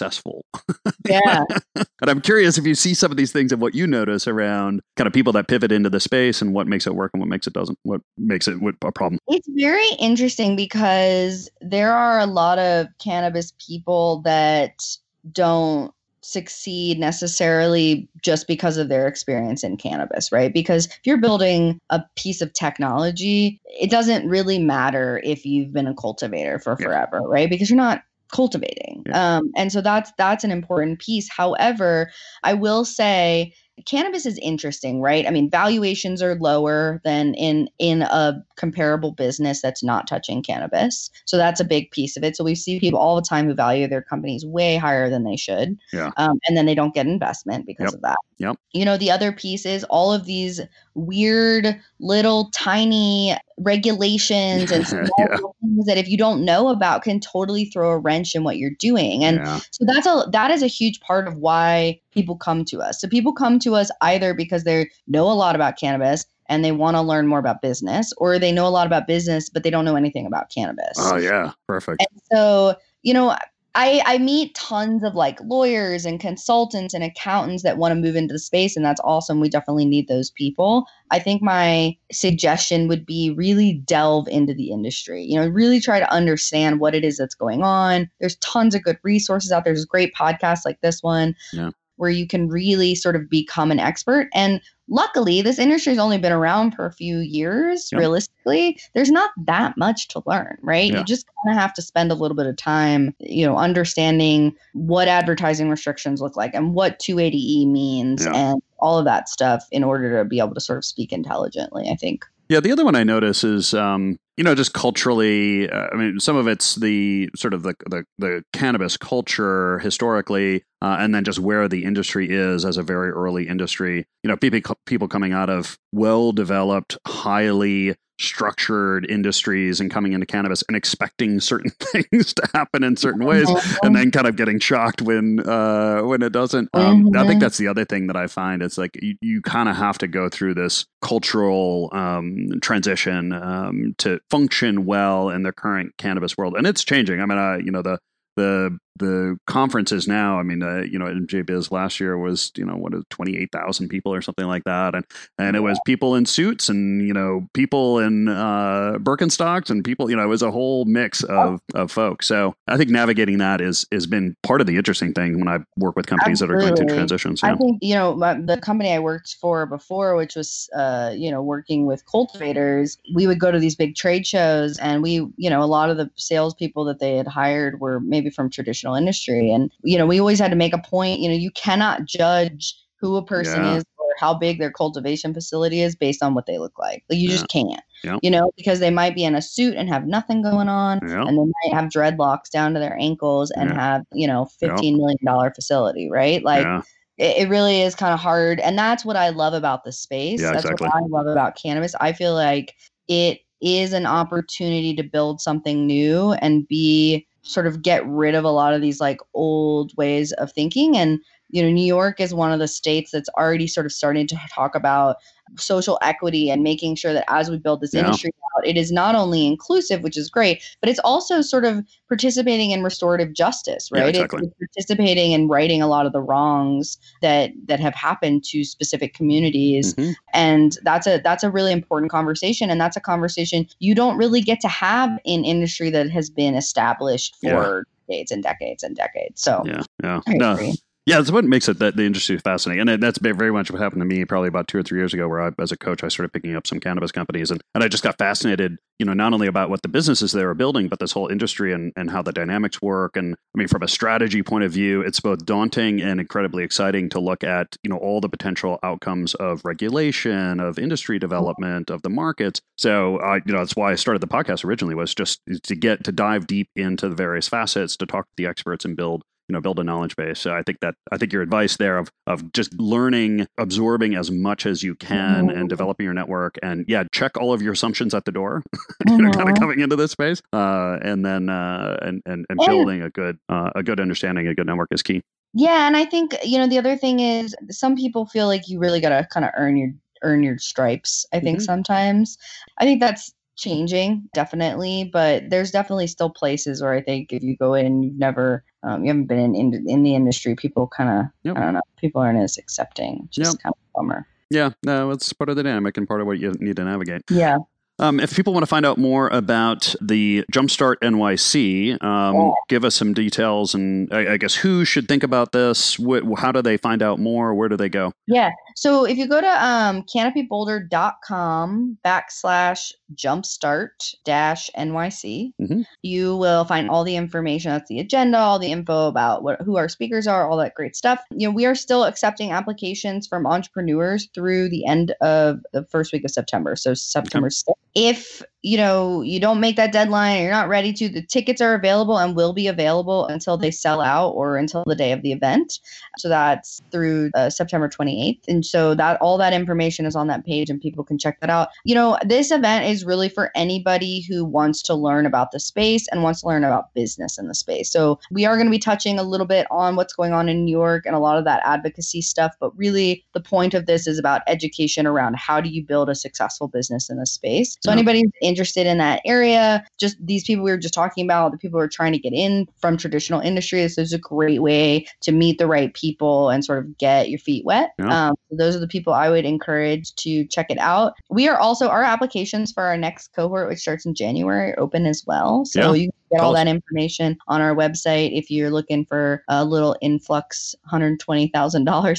Yeah. 1.07 1.43
And 2.01 2.09
I'm 2.09 2.21
curious 2.21 2.57
if 2.57 2.65
you 2.65 2.75
see 2.75 2.93
some 2.93 3.09
of 3.09 3.17
these 3.17 3.31
things 3.31 3.51
and 3.51 3.61
what 3.61 3.73
you 3.73 3.87
notice 3.87 4.27
around 4.27 4.81
kind 4.95 5.07
of 5.07 5.13
people 5.13 5.33
that 5.33 5.47
pivot 5.47 5.71
into 5.71 5.89
the 5.89 5.99
space 5.99 6.41
and 6.41 6.53
what 6.53 6.67
makes 6.67 6.85
it 6.85 6.93
work 6.93 7.11
and 7.13 7.21
what 7.21 7.29
makes 7.29 7.47
it 7.47 7.53
doesn't, 7.53 7.79
what 7.83 8.01
makes 8.17 8.47
it 8.47 8.57
a 8.83 8.91
problem. 8.91 9.17
It's 9.27 9.47
very 9.51 9.87
interesting 9.99 10.55
because 10.55 11.49
there 11.61 11.93
are 11.93 12.19
a 12.19 12.25
lot 12.25 12.59
of 12.59 12.87
cannabis 12.99 13.53
people 13.65 14.21
that 14.23 14.83
don't 15.31 15.91
succeed 16.25 16.99
necessarily 16.99 18.09
just 18.21 18.47
because 18.47 18.77
of 18.77 18.89
their 18.89 19.07
experience 19.07 19.63
in 19.63 19.77
cannabis, 19.77 20.31
right? 20.31 20.53
Because 20.53 20.87
if 20.87 20.99
you're 21.05 21.17
building 21.17 21.79
a 21.91 22.03
piece 22.15 22.41
of 22.41 22.51
technology, 22.53 23.61
it 23.65 23.91
doesn't 23.91 24.27
really 24.27 24.57
matter 24.57 25.21
if 25.23 25.45
you've 25.45 25.71
been 25.71 25.87
a 25.87 25.93
cultivator 25.93 26.57
for 26.57 26.75
forever, 26.77 27.21
right? 27.21 27.49
Because 27.49 27.69
you're 27.69 27.77
not 27.77 28.01
cultivating. 28.35 29.03
Yeah. 29.07 29.37
Um, 29.37 29.51
and 29.55 29.71
so 29.71 29.81
that's 29.81 30.11
that's 30.17 30.43
an 30.43 30.51
important 30.51 30.99
piece. 30.99 31.29
However, 31.29 32.11
I 32.43 32.53
will 32.53 32.83
say 32.85 33.53
cannabis 33.85 34.25
is 34.25 34.39
interesting 34.41 35.01
right 35.01 35.27
i 35.27 35.29
mean 35.31 35.49
valuations 35.49 36.21
are 36.21 36.35
lower 36.35 37.01
than 37.03 37.33
in 37.33 37.67
in 37.77 38.03
a 38.03 38.33
comparable 38.55 39.11
business 39.11 39.61
that's 39.61 39.83
not 39.83 40.07
touching 40.07 40.41
cannabis 40.41 41.09
so 41.25 41.35
that's 41.35 41.59
a 41.59 41.65
big 41.65 41.91
piece 41.91 42.15
of 42.15 42.23
it 42.23 42.37
so 42.37 42.43
we 42.45 42.55
see 42.55 42.79
people 42.79 42.97
all 42.97 43.17
the 43.17 43.21
time 43.21 43.47
who 43.47 43.53
value 43.53 43.85
their 43.85 44.01
companies 44.01 44.45
way 44.45 44.77
higher 44.77 45.09
than 45.09 45.25
they 45.25 45.35
should 45.35 45.77
Yeah. 45.91 46.11
um, 46.15 46.39
and 46.47 46.55
then 46.55 46.65
they 46.65 46.73
don't 46.75 46.93
get 46.93 47.05
investment 47.05 47.65
because 47.65 47.87
Yep. 47.87 47.95
of 47.95 48.01
that 48.03 48.17
Yep. 48.37 48.55
you 48.71 48.85
know 48.85 48.95
the 48.95 49.11
other 49.11 49.33
piece 49.33 49.65
is 49.65 49.83
all 49.89 50.13
of 50.13 50.23
these 50.25 50.61
weird 50.93 51.77
little 51.99 52.49
tiny 52.51 53.35
regulations 53.57 54.71
and 54.71 54.85
Yeah. 55.17 55.37
things 55.61 55.85
that 55.85 55.97
if 55.97 56.09
you 56.09 56.17
don't 56.17 56.43
know 56.43 56.67
about 56.67 57.03
can 57.03 57.19
totally 57.19 57.65
throw 57.65 57.91
a 57.91 57.97
wrench 57.97 58.35
in 58.35 58.43
what 58.43 58.57
you're 58.57 58.75
doing 58.79 59.23
and 59.23 59.37
yeah. 59.37 59.59
so 59.71 59.85
that's 59.85 60.05
a 60.05 60.25
that 60.31 60.51
is 60.51 60.61
a 60.61 60.67
huge 60.67 60.99
part 60.99 61.27
of 61.27 61.37
why 61.37 61.99
people 62.11 62.35
come 62.35 62.65
to 62.65 62.81
us. 62.81 62.99
So 62.99 63.07
people 63.07 63.33
come 63.33 63.59
to 63.59 63.75
us 63.75 63.89
either 64.01 64.33
because 64.33 64.63
they 64.63 64.89
know 65.07 65.31
a 65.31 65.33
lot 65.33 65.55
about 65.55 65.77
cannabis 65.77 66.25
and 66.47 66.63
they 66.63 66.71
want 66.71 66.95
to 66.95 67.01
learn 67.01 67.27
more 67.27 67.39
about 67.39 67.61
business, 67.61 68.13
or 68.17 68.37
they 68.37 68.51
know 68.51 68.67
a 68.67 68.69
lot 68.69 68.87
about 68.87 69.07
business 69.07 69.49
but 69.49 69.63
they 69.63 69.69
don't 69.69 69.85
know 69.85 69.95
anything 69.95 70.25
about 70.25 70.49
cannabis. 70.49 70.97
Oh 70.97 71.17
yeah. 71.17 71.51
Perfect. 71.67 72.01
And 72.01 72.21
so, 72.31 72.75
you 73.03 73.13
know, 73.13 73.35
I, 73.75 74.01
I 74.05 74.17
meet 74.17 74.55
tons 74.55 75.03
of 75.03 75.15
like 75.15 75.37
lawyers 75.41 76.05
and 76.05 76.19
consultants 76.19 76.93
and 76.93 77.03
accountants 77.03 77.61
that 77.63 77.77
want 77.77 77.91
to 77.91 77.99
move 77.99 78.15
into 78.15 78.33
the 78.33 78.39
space, 78.39 78.75
and 78.77 78.85
that's 78.85 79.01
awesome. 79.03 79.41
We 79.41 79.49
definitely 79.49 79.85
need 79.85 80.07
those 80.07 80.31
people. 80.31 80.85
I 81.11 81.19
think 81.19 81.43
my 81.43 81.97
suggestion 82.11 82.87
would 82.87 83.05
be 83.05 83.31
really 83.31 83.73
delve 83.73 84.29
into 84.29 84.53
the 84.53 84.71
industry, 84.71 85.23
you 85.23 85.35
know, 85.35 85.47
really 85.47 85.81
try 85.81 85.99
to 85.99 86.11
understand 86.11 86.79
what 86.79 86.95
it 86.95 87.03
is 87.03 87.17
that's 87.17 87.35
going 87.35 87.63
on. 87.63 88.09
There's 88.19 88.37
tons 88.37 88.75
of 88.75 88.83
good 88.83 88.97
resources 89.03 89.51
out 89.51 89.65
there. 89.65 89.73
There's 89.73 89.85
great 89.85 90.15
podcasts 90.15 90.65
like 90.65 90.79
this 90.79 91.03
one. 91.03 91.35
Yeah. 91.51 91.71
Where 91.97 92.09
you 92.09 92.27
can 92.27 92.49
really 92.49 92.95
sort 92.95 93.15
of 93.15 93.29
become 93.29 93.71
an 93.71 93.79
expert. 93.79 94.27
And 94.33 94.61
luckily, 94.89 95.41
this 95.41 95.57
industry 95.59 95.91
has 95.93 95.99
only 95.99 96.17
been 96.17 96.31
around 96.31 96.71
for 96.71 96.85
a 96.85 96.91
few 96.91 97.19
years, 97.19 97.89
Yep. 97.91 97.99
realistically. 97.99 98.77
There's 98.93 99.11
not 99.11 99.31
that 99.45 99.77
much 99.77 100.07
to 100.09 100.21
learn, 100.25 100.57
right? 100.61 100.91
Yeah. 100.91 100.99
You 100.99 101.03
just 101.05 101.25
kind 101.45 101.55
of 101.55 101.61
have 101.61 101.73
to 101.75 101.81
spend 101.81 102.11
a 102.11 102.15
little 102.15 102.35
bit 102.35 102.45
of 102.47 102.57
time, 102.57 103.15
you 103.19 103.45
know, 103.45 103.57
understanding 103.57 104.53
what 104.73 105.07
advertising 105.07 105.69
restrictions 105.69 106.21
look 106.21 106.35
like 106.35 106.53
and 106.53 106.73
what 106.73 106.99
280E 106.99 107.65
means 107.65 108.25
Yeah. 108.25 108.33
and 108.35 108.61
all 108.79 108.99
of 108.99 109.05
that 109.05 109.29
stuff 109.29 109.65
in 109.71 109.83
order 109.83 110.17
to 110.17 110.25
be 110.25 110.39
able 110.39 110.53
to 110.53 110.61
sort 110.61 110.77
of 110.77 110.85
speak 110.85 111.11
intelligently, 111.13 111.89
I 111.89 111.95
think. 111.95 112.25
Yeah, 112.47 112.59
the 112.59 112.71
other 112.71 112.85
one 112.85 112.95
I 112.95 113.03
notice 113.03 113.43
is, 113.43 113.73
um, 113.73 114.19
you 114.37 114.43
know, 114.43 114.53
just 114.53 114.73
culturally. 114.73 115.69
Uh, 115.69 115.87
I 115.91 115.95
mean, 115.95 116.19
some 116.19 116.35
of 116.35 116.47
it's 116.47 116.75
the 116.75 117.29
sort 117.35 117.53
of 117.53 117.63
the 117.63 117.73
the, 117.89 118.03
the 118.19 118.43
cannabis 118.53 118.97
culture 118.97 119.79
historically, 119.79 120.63
uh, 120.81 120.97
and 120.99 121.15
then 121.15 121.23
just 121.23 121.39
where 121.39 121.67
the 121.67 121.83
industry 121.83 122.29
is 122.29 122.63
as 122.63 122.77
a 122.77 122.83
very 122.83 123.09
early 123.09 123.47
industry. 123.47 124.05
You 124.23 124.27
know, 124.27 124.37
people 124.37 124.75
people 124.85 125.07
coming 125.07 125.33
out 125.33 125.49
of 125.49 125.79
well 125.91 126.31
developed, 126.33 126.97
highly 127.07 127.95
structured 128.19 129.05
industries 129.09 129.79
and 129.79 129.91
coming 129.91 130.13
into 130.13 130.25
cannabis 130.25 130.63
and 130.67 130.77
expecting 130.77 131.39
certain 131.39 131.71
things 131.79 132.33
to 132.33 132.47
happen 132.53 132.83
in 132.83 132.95
certain 132.95 133.25
ways 133.25 133.49
and 133.83 133.95
then 133.95 134.11
kind 134.11 134.27
of 134.27 134.35
getting 134.35 134.59
shocked 134.59 135.01
when 135.01 135.39
uh 135.47 136.01
when 136.01 136.21
it 136.21 136.31
doesn't. 136.31 136.69
Um 136.73 137.07
i 137.15 137.19
think 137.19 137.31
mm-hmm. 137.31 137.39
that's 137.39 137.57
the 137.57 137.67
other 137.67 137.85
thing 137.85 138.07
that 138.07 138.15
i 138.15 138.27
find. 138.27 138.61
It's 138.61 138.77
like 138.77 138.97
you, 139.01 139.15
you 139.21 139.41
kind 139.41 139.69
of 139.69 139.75
have 139.75 139.97
to 139.99 140.07
go 140.07 140.29
through 140.29 140.53
this 140.53 140.85
cultural 141.01 141.89
um 141.91 142.59
transition 142.61 143.33
um 143.33 143.95
to 143.99 144.19
function 144.29 144.85
well 144.85 145.29
in 145.29 145.43
the 145.43 145.51
current 145.51 145.97
cannabis 145.97 146.37
world. 146.37 146.55
And 146.57 146.65
it's 146.65 146.83
changing. 146.83 147.21
I 147.21 147.25
mean 147.25 147.37
uh, 147.37 147.57
you 147.57 147.71
know 147.71 147.81
the 147.81 147.99
the 148.37 148.77
the 148.97 149.37
conferences 149.45 150.07
now, 150.07 150.39
I 150.39 150.43
mean, 150.43 150.63
uh, 150.63 150.81
you 150.81 150.97
know, 150.97 151.05
MJ 151.05 151.45
Biz 151.45 151.71
last 151.71 151.99
year 151.99 152.17
was, 152.17 152.51
you 152.55 152.65
know, 152.65 152.75
what, 152.75 152.93
28,000 153.09 153.89
people 153.89 154.13
or 154.13 154.21
something 154.21 154.45
like 154.45 154.63
that. 154.63 154.95
And, 154.95 155.05
and 155.37 155.55
it 155.55 155.59
was 155.59 155.79
people 155.85 156.15
in 156.15 156.25
suits 156.25 156.69
and, 156.69 157.05
you 157.05 157.13
know, 157.13 157.47
people 157.53 157.99
in 157.99 158.29
uh, 158.29 158.93
Birkenstocks 158.99 159.69
and 159.69 159.83
people, 159.83 160.09
you 160.09 160.15
know, 160.15 160.23
it 160.23 160.27
was 160.27 160.41
a 160.41 160.51
whole 160.51 160.85
mix 160.85 161.23
of, 161.23 161.61
of 161.73 161.91
folks. 161.91 162.27
So 162.27 162.55
I 162.67 162.77
think 162.77 162.89
navigating 162.89 163.39
that 163.39 163.59
is, 163.59 163.85
has 163.91 164.05
been 164.07 164.35
part 164.43 164.61
of 164.61 164.67
the 164.67 164.77
interesting 164.77 165.13
thing 165.13 165.39
when 165.39 165.49
I 165.49 165.59
work 165.77 165.95
with 165.95 166.07
companies 166.07 166.41
Absolutely. 166.41 166.65
that 166.65 166.71
are 166.71 166.75
going 166.75 166.87
through 166.87 166.95
transitions. 166.95 167.43
I 167.43 167.55
think, 167.55 167.79
you 167.81 167.95
know, 167.95 168.15
my, 168.15 168.35
the 168.35 168.57
company 168.57 168.93
I 168.93 168.99
worked 168.99 169.35
for 169.41 169.65
before, 169.65 170.15
which 170.15 170.35
was, 170.35 170.69
uh, 170.75 171.11
you 171.13 171.31
know, 171.31 171.41
working 171.41 171.85
with 171.85 172.05
cultivators, 172.05 172.97
we 173.13 173.27
would 173.27 173.39
go 173.39 173.51
to 173.51 173.59
these 173.59 173.75
big 173.75 173.95
trade 173.95 174.25
shows 174.25 174.77
and 174.77 175.03
we, 175.03 175.27
you 175.35 175.49
know, 175.49 175.61
a 175.61 175.65
lot 175.65 175.89
of 175.89 175.97
the 175.97 176.09
salespeople 176.15 176.85
that 176.85 176.99
they 176.99 177.17
had 177.17 177.27
hired 177.27 177.81
were 177.81 177.99
maybe 177.99 178.29
from 178.29 178.49
traditional 178.49 178.84
traditional 178.85 178.95
industry. 178.95 179.51
And, 179.51 179.71
you 179.83 179.97
know, 179.97 180.05
we 180.05 180.19
always 180.19 180.39
had 180.39 180.51
to 180.51 180.57
make 180.57 180.73
a 180.73 180.79
point, 180.81 181.19
you 181.19 181.29
know, 181.29 181.35
you 181.35 181.51
cannot 181.51 182.05
judge 182.05 182.75
who 182.99 183.15
a 183.15 183.25
person 183.25 183.63
yeah. 183.63 183.75
is 183.77 183.83
or 183.97 184.07
how 184.19 184.33
big 184.33 184.59
their 184.59 184.71
cultivation 184.71 185.33
facility 185.33 185.81
is 185.81 185.95
based 185.95 186.23
on 186.23 186.33
what 186.33 186.45
they 186.45 186.57
look 186.57 186.77
like. 186.79 187.03
Like 187.09 187.19
you 187.19 187.29
yeah. 187.29 187.35
just 187.35 187.49
can't. 187.49 187.81
Yeah. 188.03 188.17
You 188.21 188.31
know, 188.31 188.51
because 188.55 188.79
they 188.79 188.91
might 188.91 189.15
be 189.15 189.23
in 189.23 189.35
a 189.35 189.41
suit 189.41 189.75
and 189.75 189.89
have 189.89 190.05
nothing 190.05 190.43
going 190.43 190.69
on, 190.69 190.99
and 191.01 191.37
they 191.37 191.69
might 191.69 191.73
have 191.73 191.89
dreadlocks 191.89 192.51
down 192.51 192.73
to 192.75 192.79
their 192.79 192.95
ankles 192.99 193.49
and 193.51 193.71
have, 193.71 194.03
you 194.13 194.27
know, 194.27 194.45
fifteen 194.59 194.97
million 194.97 195.17
dollar 195.25 195.51
facility, 195.51 196.07
right? 196.11 196.43
Like 196.43 196.83
it, 197.17 197.37
it, 197.37 197.49
really 197.49 197.81
is 197.81 197.95
kind 197.95 198.13
of 198.13 198.19
hard. 198.19 198.59
And 198.59 198.77
that's 198.77 199.05
what 199.05 199.15
I 199.15 199.29
love 199.29 199.55
about 199.55 199.85
the 199.85 199.91
space. 199.91 200.39
That's 200.39 200.65
exactly. 200.65 200.85
what 200.85 200.95
I 200.95 200.99
love 201.07 201.25
about 201.25 201.57
cannabis. 201.59 201.95
I 201.99 202.13
feel 202.13 202.35
like 202.35 202.75
it 203.07 203.39
is 203.59 203.91
an 203.91 204.05
opportunity 204.05 204.95
to 204.97 205.03
build 205.03 205.41
something 205.41 205.87
new 205.87 206.33
and 206.33 206.67
be 206.67 207.25
sort 207.45 207.67
of 207.67 207.81
get 207.81 208.05
rid 208.07 208.35
of 208.35 208.43
a 208.43 208.49
lot 208.49 208.73
of 208.73 208.81
these 208.81 208.99
like 208.99 209.19
old 209.33 209.95
ways 209.95 210.31
of 210.33 210.51
thinking 210.51 210.97
and 210.97 211.19
you 211.49 211.61
know 211.61 211.69
new 211.69 211.85
york 211.85 212.19
is 212.19 212.33
one 212.33 212.51
of 212.51 212.59
the 212.59 212.67
states 212.67 213.11
that's 213.11 213.29
already 213.37 213.67
sort 213.67 213.85
of 213.85 213.91
starting 213.91 214.27
to 214.27 214.37
talk 214.53 214.75
about 214.75 215.17
social 215.57 215.97
equity 216.01 216.49
and 216.49 216.63
making 216.63 216.95
sure 216.95 217.13
that 217.13 217.25
as 217.27 217.49
we 217.49 217.57
build 217.57 217.81
this 217.81 217.93
yeah. 217.93 218.01
industry 218.01 218.31
out, 218.55 218.67
it 218.67 218.77
is 218.77 218.91
not 218.91 219.15
only 219.15 219.45
inclusive, 219.45 220.01
which 220.01 220.17
is 220.17 220.29
great, 220.29 220.63
but 220.81 220.89
it's 220.89 220.99
also 220.99 221.41
sort 221.41 221.65
of 221.65 221.83
participating 222.07 222.71
in 222.71 222.83
restorative 222.83 223.33
justice, 223.33 223.89
right? 223.91 224.01
Yeah, 224.01 224.21
exactly. 224.21 224.39
it's, 224.39 224.47
it's 224.59 224.73
participating 224.73 225.31
in 225.31 225.47
righting 225.47 225.81
a 225.81 225.87
lot 225.87 226.05
of 226.05 226.13
the 226.13 226.21
wrongs 226.21 226.97
that 227.21 227.51
that 227.65 227.79
have 227.79 227.95
happened 227.95 228.43
to 228.45 228.63
specific 228.63 229.13
communities, 229.13 229.93
mm-hmm. 229.93 230.11
and 230.33 230.77
that's 230.83 231.07
a 231.07 231.21
that's 231.23 231.43
a 231.43 231.51
really 231.51 231.71
important 231.71 232.11
conversation, 232.11 232.69
and 232.69 232.79
that's 232.79 232.97
a 232.97 233.01
conversation 233.01 233.67
you 233.79 233.95
don't 233.95 234.17
really 234.17 234.41
get 234.41 234.59
to 234.61 234.67
have 234.67 235.11
in 235.25 235.45
industry 235.45 235.89
that 235.89 236.09
has 236.09 236.29
been 236.29 236.55
established 236.55 237.35
for. 237.41 237.47
Yeah 237.47 237.81
decades 238.07 238.29
and 238.29 238.43
decades 238.43 238.83
and 238.83 238.95
decades. 238.95 239.41
So 239.41 239.63
yeah, 239.65 239.81
yeah, 240.03 240.19
no, 240.27 240.73
yeah, 241.05 241.17
that's 241.17 241.31
what 241.31 241.45
makes 241.45 241.69
it 241.69 241.77
that 241.79 241.95
the 241.95 242.03
industry 242.03 242.37
fascinating, 242.39 242.89
and 242.89 243.01
that's 243.03 243.19
very 243.19 243.51
much 243.51 243.69
what 243.69 243.79
happened 243.79 244.01
to 244.01 244.05
me 244.05 244.25
probably 244.25 244.47
about 244.47 244.67
two 244.67 244.79
or 244.79 244.83
three 244.83 244.99
years 244.99 245.13
ago, 245.13 245.27
where 245.27 245.41
I, 245.41 245.51
as 245.59 245.71
a 245.71 245.77
coach, 245.77 246.03
I 246.03 246.07
started 246.07 246.33
picking 246.33 246.55
up 246.55 246.65
some 246.65 246.79
cannabis 246.79 247.11
companies, 247.11 247.51
and, 247.51 247.61
and 247.75 247.83
I 247.83 247.87
just 247.87 248.03
got 248.03 248.17
fascinated, 248.17 248.77
you 248.97 249.05
know, 249.05 249.13
not 249.13 249.31
only 249.31 249.45
about 249.45 249.69
what 249.69 249.83
the 249.83 249.87
businesses 249.87 250.31
they 250.31 250.43
were 250.43 250.55
building, 250.55 250.87
but 250.87 250.97
this 250.97 251.11
whole 251.11 251.27
industry 251.27 251.73
and, 251.73 251.93
and 251.95 252.09
how 252.09 252.23
the 252.23 252.31
dynamics 252.31 252.81
work. 252.81 253.17
And 253.17 253.35
I 253.35 253.57
mean, 253.57 253.67
from 253.67 253.83
a 253.83 253.87
strategy 253.87 254.41
point 254.41 254.63
of 254.63 254.71
view, 254.71 255.01
it's 255.01 255.19
both 255.19 255.45
daunting 255.45 256.01
and 256.01 256.19
incredibly 256.19 256.63
exciting 256.63 257.09
to 257.09 257.19
look 257.19 257.43
at, 257.43 257.75
you 257.83 257.89
know, 257.89 257.97
all 257.97 258.19
the 258.19 258.29
potential 258.29 258.79
outcomes 258.81 259.35
of 259.35 259.61
regulation, 259.63 260.59
of 260.59 260.79
industry 260.79 261.19
development, 261.19 261.91
of 261.91 262.01
the 262.01 262.09
markets. 262.09 262.61
So, 262.79 263.19
I, 263.19 263.41
you 263.45 263.53
know, 263.53 263.59
that's 263.59 263.75
why 263.75 263.91
I 263.91 263.95
started 263.95 264.21
the 264.21 264.27
podcast 264.27 264.65
originally 264.65 264.95
was 264.95 265.13
just 265.13 265.39
to 265.63 265.75
get 265.75 266.03
to 266.05 266.11
dive 266.11 266.47
deep 266.47 266.69
into 266.75 267.09
the 267.09 267.15
various 267.15 267.47
facets, 267.47 267.95
to 267.97 268.07
talk 268.07 268.25
to 268.25 268.33
the 268.37 268.47
experts 268.47 268.85
and 268.85 268.97
build 268.97 269.21
you 269.47 269.53
know 269.53 269.61
build 269.61 269.79
a 269.79 269.83
knowledge 269.83 270.15
base 270.15 270.39
so 270.39 270.53
i 270.53 270.61
think 270.63 270.79
that 270.79 270.95
i 271.11 271.17
think 271.17 271.31
your 271.31 271.41
advice 271.41 271.77
there 271.77 271.97
of 271.97 272.11
of 272.27 272.51
just 272.53 272.73
learning 272.79 273.47
absorbing 273.57 274.15
as 274.15 274.31
much 274.31 274.65
as 274.65 274.83
you 274.83 274.95
can 274.95 275.47
mm-hmm. 275.47 275.57
and 275.57 275.69
developing 275.69 276.03
your 276.03 276.13
network 276.13 276.57
and 276.63 276.85
yeah 276.87 277.03
check 277.11 277.37
all 277.37 277.53
of 277.53 277.61
your 277.61 277.73
assumptions 277.73 278.13
at 278.13 278.25
the 278.25 278.31
door 278.31 278.63
mm-hmm. 279.07 279.31
kind 279.31 279.49
of 279.49 279.57
coming 279.57 279.79
into 279.79 279.95
this 279.95 280.11
space 280.11 280.41
uh, 280.53 280.97
and 281.01 281.25
then 281.25 281.49
uh, 281.49 281.97
and, 282.01 282.21
and 282.25 282.45
and 282.49 282.59
building 282.65 283.01
a 283.01 283.09
good 283.09 283.37
uh, 283.49 283.71
a 283.75 283.83
good 283.83 283.99
understanding 283.99 284.47
a 284.47 284.55
good 284.55 284.67
network 284.67 284.89
is 284.91 285.03
key 285.03 285.21
yeah 285.53 285.87
and 285.87 285.95
i 285.95 286.05
think 286.05 286.35
you 286.43 286.57
know 286.57 286.67
the 286.67 286.77
other 286.77 286.95
thing 286.97 287.19
is 287.19 287.55
some 287.69 287.95
people 287.95 288.25
feel 288.25 288.47
like 288.47 288.67
you 288.67 288.79
really 288.79 288.99
got 288.99 289.09
to 289.09 289.27
kind 289.31 289.45
of 289.45 289.51
earn 289.57 289.77
your 289.77 289.91
earn 290.23 290.41
your 290.43 290.57
stripes 290.57 291.25
i 291.33 291.39
think 291.39 291.57
mm-hmm. 291.59 291.65
sometimes 291.65 292.37
i 292.79 292.83
think 292.83 292.99
that's 292.99 293.31
changing 293.55 294.27
definitely 294.33 295.09
but 295.11 295.49
there's 295.49 295.71
definitely 295.71 296.07
still 296.07 296.29
places 296.29 296.81
where 296.81 296.93
i 296.93 297.01
think 297.01 297.31
if 297.31 297.41
you 297.41 297.55
go 297.57 297.73
in 297.73 298.03
you've 298.03 298.17
never 298.17 298.63
um, 298.83 299.03
you 299.03 299.07
haven't 299.07 299.25
been 299.25 299.39
in, 299.39 299.55
in, 299.55 299.85
in 299.87 300.03
the 300.03 300.13
industry 300.13 300.55
people 300.55 300.87
kind 300.87 301.09
of 301.09 301.55
i 301.55 301.59
don't 301.59 301.73
know 301.73 301.81
people 301.97 302.21
aren't 302.21 302.39
as 302.39 302.57
accepting 302.57 303.27
just 303.31 303.61
kind 303.61 303.73
of 303.73 303.93
bummer. 303.93 304.27
Yeah 304.49 304.71
no 304.83 305.11
it's 305.11 305.31
part 305.33 305.49
of 305.49 305.55
the 305.55 305.63
dynamic 305.63 305.97
and 305.97 306.07
part 306.07 306.21
of 306.21 306.27
what 306.27 306.37
you 306.39 306.53
need 306.59 306.75
to 306.75 306.83
navigate. 306.83 307.23
Yeah 307.29 307.57
um, 307.99 308.19
if 308.19 308.35
people 308.35 308.51
want 308.53 308.63
to 308.63 308.67
find 308.67 308.85
out 308.85 308.97
more 308.97 309.29
about 309.29 309.95
the 310.01 310.43
Jumpstart 310.51 310.95
NYC, 311.01 312.03
um, 312.03 312.35
yeah. 312.35 312.51
give 312.67 312.83
us 312.83 312.93
some 312.95 313.13
details 313.13 313.73
and 313.73 314.11
I, 314.13 314.33
I, 314.33 314.37
guess 314.37 314.53
who 314.53 314.83
should 314.83 315.07
think 315.07 315.23
about 315.23 315.53
this? 315.53 315.95
Wh- 315.95 316.21
how 316.37 316.51
do 316.51 316.61
they 316.61 316.75
find 316.75 317.01
out 317.01 317.19
more? 317.19 317.55
Where 317.55 317.69
do 317.69 317.77
they 317.77 317.87
go? 317.87 318.11
Yeah. 318.27 318.51
So 318.75 319.05
if 319.05 319.17
you 319.17 319.27
go 319.27 319.39
to 319.39 319.65
um, 319.65 320.03
canopyboulder.com 320.13 321.97
backslash 322.05 322.91
jumpstart 323.13 324.13
dash 324.25 324.69
NYC, 324.77 325.53
mm-hmm. 325.61 325.81
you 326.01 326.35
will 326.35 326.65
find 326.65 326.89
all 326.89 327.05
the 327.05 327.15
information. 327.15 327.71
That's 327.71 327.87
the 327.87 327.99
agenda, 327.99 328.37
all 328.37 328.59
the 328.59 328.73
info 328.73 329.07
about 329.07 329.43
what, 329.43 329.61
who 329.61 329.77
our 329.77 329.87
speakers 329.87 330.27
are, 330.27 330.49
all 330.49 330.57
that 330.57 330.75
great 330.75 330.97
stuff. 330.97 331.21
You 331.31 331.47
know, 331.47 331.55
we 331.55 331.65
are 331.65 331.75
still 331.75 332.03
accepting 332.03 332.51
applications 332.51 333.25
from 333.25 333.47
entrepreneurs 333.47 334.27
through 334.33 334.67
the 334.69 334.85
end 334.85 335.15
of 335.21 335.59
the 335.71 335.85
first 335.85 336.11
week 336.11 336.25
of 336.25 336.31
September. 336.31 336.75
So 336.75 336.93
September 336.93 337.47
okay. 337.47 337.71
6th 337.71 337.84
if 337.95 338.43
you 338.61 338.77
know 338.77 339.21
you 339.21 339.39
don't 339.39 339.59
make 339.59 339.75
that 339.75 339.91
deadline 339.91 340.41
you're 340.41 340.51
not 340.51 340.67
ready 340.67 340.91
to 340.91 341.07
the 341.07 341.21
tickets 341.21 341.61
are 341.61 341.75
available 341.75 342.17
and 342.17 342.35
will 342.35 342.51
be 342.51 342.67
available 342.67 343.27
until 343.27 343.57
they 343.57 343.69
sell 343.69 344.01
out 344.01 344.31
or 344.31 344.57
until 344.57 344.83
the 344.87 344.95
day 344.95 345.11
of 345.11 345.21
the 345.21 345.31
event. 345.31 345.79
So 346.17 346.29
that's 346.29 346.81
through 346.91 347.29
uh, 347.35 347.49
september 347.49 347.87
28th 347.87 348.41
and 348.47 348.65
so 348.65 348.95
that 348.95 349.21
all 349.21 349.37
that 349.37 349.53
information 349.53 350.05
is 350.05 350.15
on 350.15 350.27
that 350.27 350.45
page 350.45 350.69
and 350.69 350.81
people 350.81 351.03
can 351.03 351.17
check 351.17 351.39
that 351.41 351.49
out. 351.49 351.69
You 351.83 351.95
know 351.95 352.17
this 352.25 352.51
event 352.51 352.85
is 352.85 353.05
really 353.05 353.29
for 353.29 353.51
anybody 353.55 354.25
who 354.27 354.43
wants 354.43 354.81
to 354.83 354.95
learn 354.95 355.25
about 355.25 355.51
the 355.51 355.59
space 355.59 356.07
and 356.09 356.23
wants 356.23 356.41
to 356.41 356.47
learn 356.47 356.63
about 356.63 356.93
business 356.93 357.37
in 357.37 357.47
the 357.47 357.55
space. 357.55 357.91
So 357.91 358.19
we 358.31 358.45
are 358.45 358.55
going 358.55 358.67
to 358.67 358.71
be 358.71 358.79
touching 358.79 359.19
a 359.19 359.23
little 359.23 359.47
bit 359.47 359.67
on 359.69 359.95
what's 359.95 360.13
going 360.13 360.33
on 360.33 360.49
in 360.49 360.65
new 360.65 360.71
york 360.71 361.05
and 361.05 361.15
a 361.15 361.19
lot 361.19 361.37
of 361.37 361.45
that 361.45 361.61
advocacy 361.65 362.21
stuff 362.21 362.53
but 362.59 362.75
really 362.77 363.25
the 363.33 363.39
point 363.39 363.73
of 363.73 363.85
this 363.85 364.07
is 364.07 364.19
about 364.19 364.41
education 364.47 365.07
around 365.07 365.35
how 365.35 365.61
do 365.61 365.69
you 365.69 365.83
build 365.83 366.09
a 366.09 366.15
successful 366.15 366.67
business 366.67 367.09
in 367.09 367.17
the 367.17 367.25
space 367.25 367.77
so 367.85 367.91
anybody 367.91 368.23
interested 368.41 368.87
in 368.87 368.97
that 368.97 369.21
area, 369.25 369.83
just 369.99 370.17
these 370.19 370.43
people 370.43 370.63
we 370.63 370.71
were 370.71 370.77
just 370.77 370.93
talking 370.93 371.25
about, 371.25 371.51
the 371.51 371.57
people 371.57 371.79
who 371.79 371.83
are 371.83 371.89
trying 371.89 372.13
to 372.13 372.19
get 372.19 372.33
in 372.33 372.67
from 372.79 372.97
traditional 372.97 373.39
industries, 373.39 373.95
this 373.95 374.07
is 374.07 374.13
a 374.13 374.19
great 374.19 374.61
way 374.61 375.05
to 375.21 375.31
meet 375.31 375.57
the 375.57 375.67
right 375.67 375.93
people 375.93 376.49
and 376.49 376.63
sort 376.63 376.79
of 376.79 376.97
get 376.97 377.29
your 377.29 377.39
feet 377.39 377.65
wet. 377.65 377.91
Yeah. 377.99 378.29
Um, 378.29 378.35
those 378.51 378.75
are 378.75 378.79
the 378.79 378.87
people 378.87 379.13
I 379.13 379.29
would 379.29 379.45
encourage 379.45 380.13
to 380.15 380.45
check 380.47 380.67
it 380.69 380.77
out. 380.79 381.13
We 381.29 381.47
are 381.47 381.57
also 381.57 381.87
our 381.87 382.03
applications 382.03 382.71
for 382.71 382.83
our 382.83 382.97
next 382.97 383.33
cohort, 383.33 383.69
which 383.69 383.79
starts 383.79 384.05
in 384.05 384.15
January, 384.15 384.73
open 384.75 385.05
as 385.05 385.23
well. 385.25 385.65
So 385.65 385.93
yeah. 385.93 386.03
you 386.03 386.11
get 386.31 386.41
all 386.41 386.53
that 386.53 386.67
information 386.67 387.37
on 387.47 387.61
our 387.61 387.75
website 387.75 388.37
if 388.37 388.49
you're 388.49 388.69
looking 388.69 389.05
for 389.05 389.43
a 389.49 389.63
little 389.63 389.95
influx 390.01 390.75
$120000 390.91 391.21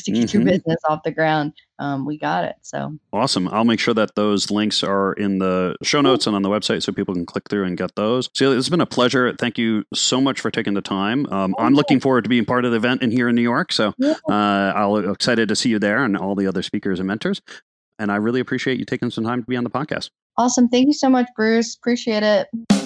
to 0.05 0.11
get 0.11 0.25
mm-hmm. 0.25 0.39
your 0.39 0.45
business 0.45 0.79
off 0.89 1.03
the 1.05 1.11
ground 1.11 1.53
um, 1.79 2.07
we 2.07 2.17
got 2.17 2.45
it 2.45 2.57
so 2.63 2.97
awesome 3.13 3.49
i'll 3.49 3.65
make 3.65 3.81
sure 3.81 3.95
that 3.95 4.15
those 4.15 4.51
links 4.51 4.83
are 4.83 5.13
in 5.15 5.39
the 5.39 5.77
show 5.83 6.01
notes 6.01 6.27
and 6.27 6.35
on 6.35 6.43
the 6.43 6.49
website 6.49 6.83
so 6.83 6.93
people 6.93 7.15
can 7.15 7.27
click 7.27 7.45
through 7.51 7.65
and 7.65 7.77
get 7.77 7.95
those 7.97 8.31
so 8.35 8.53
it's 8.53 8.69
been 8.69 8.81
a 8.81 8.87
pleasure 8.87 9.35
thank 9.35 9.59
you 9.59 9.85
so 9.93 10.21
much 10.21 10.41
for 10.41 10.51
taking 10.51 10.75
the 10.75 10.81
time 10.81 11.27
um, 11.33 11.55
i'm 11.59 11.75
looking 11.75 12.01
forward 12.01 12.25
to 12.25 12.31
being 12.31 12.45
part 12.45 12.65
of 12.65 12.71
the 12.71 12.77
event 12.77 13.03
in 13.03 13.11
here 13.11 13.29
in 13.29 13.35
new 13.35 13.43
york 13.43 13.73
so 13.73 13.93
uh, 14.03 14.33
i'll 14.33 14.97
excited 15.11 15.49
to 15.49 15.57
see 15.57 15.69
you 15.69 15.79
there 15.79 16.05
and 16.05 16.17
all 16.17 16.35
the 16.35 16.47
other 16.47 16.63
speakers 16.63 16.99
and 16.99 17.07
mentors 17.07 17.41
And 17.99 18.13
I 18.13 18.17
really 18.17 18.41
appreciate 18.41 18.79
you 18.79 18.85
taking 18.85 19.11
some 19.11 19.25
time 19.25 19.43
to 19.43 19.47
be 19.47 19.57
on 19.57 19.65
the 19.65 19.71
podcast. 19.71 20.11
Awesome. 20.37 20.69
Thank 20.69 20.89
you 20.89 20.93
so 20.93 21.09
much, 21.09 21.29
Bruce. 21.35 21.77
Appreciate 21.77 22.23
it. 22.23 22.86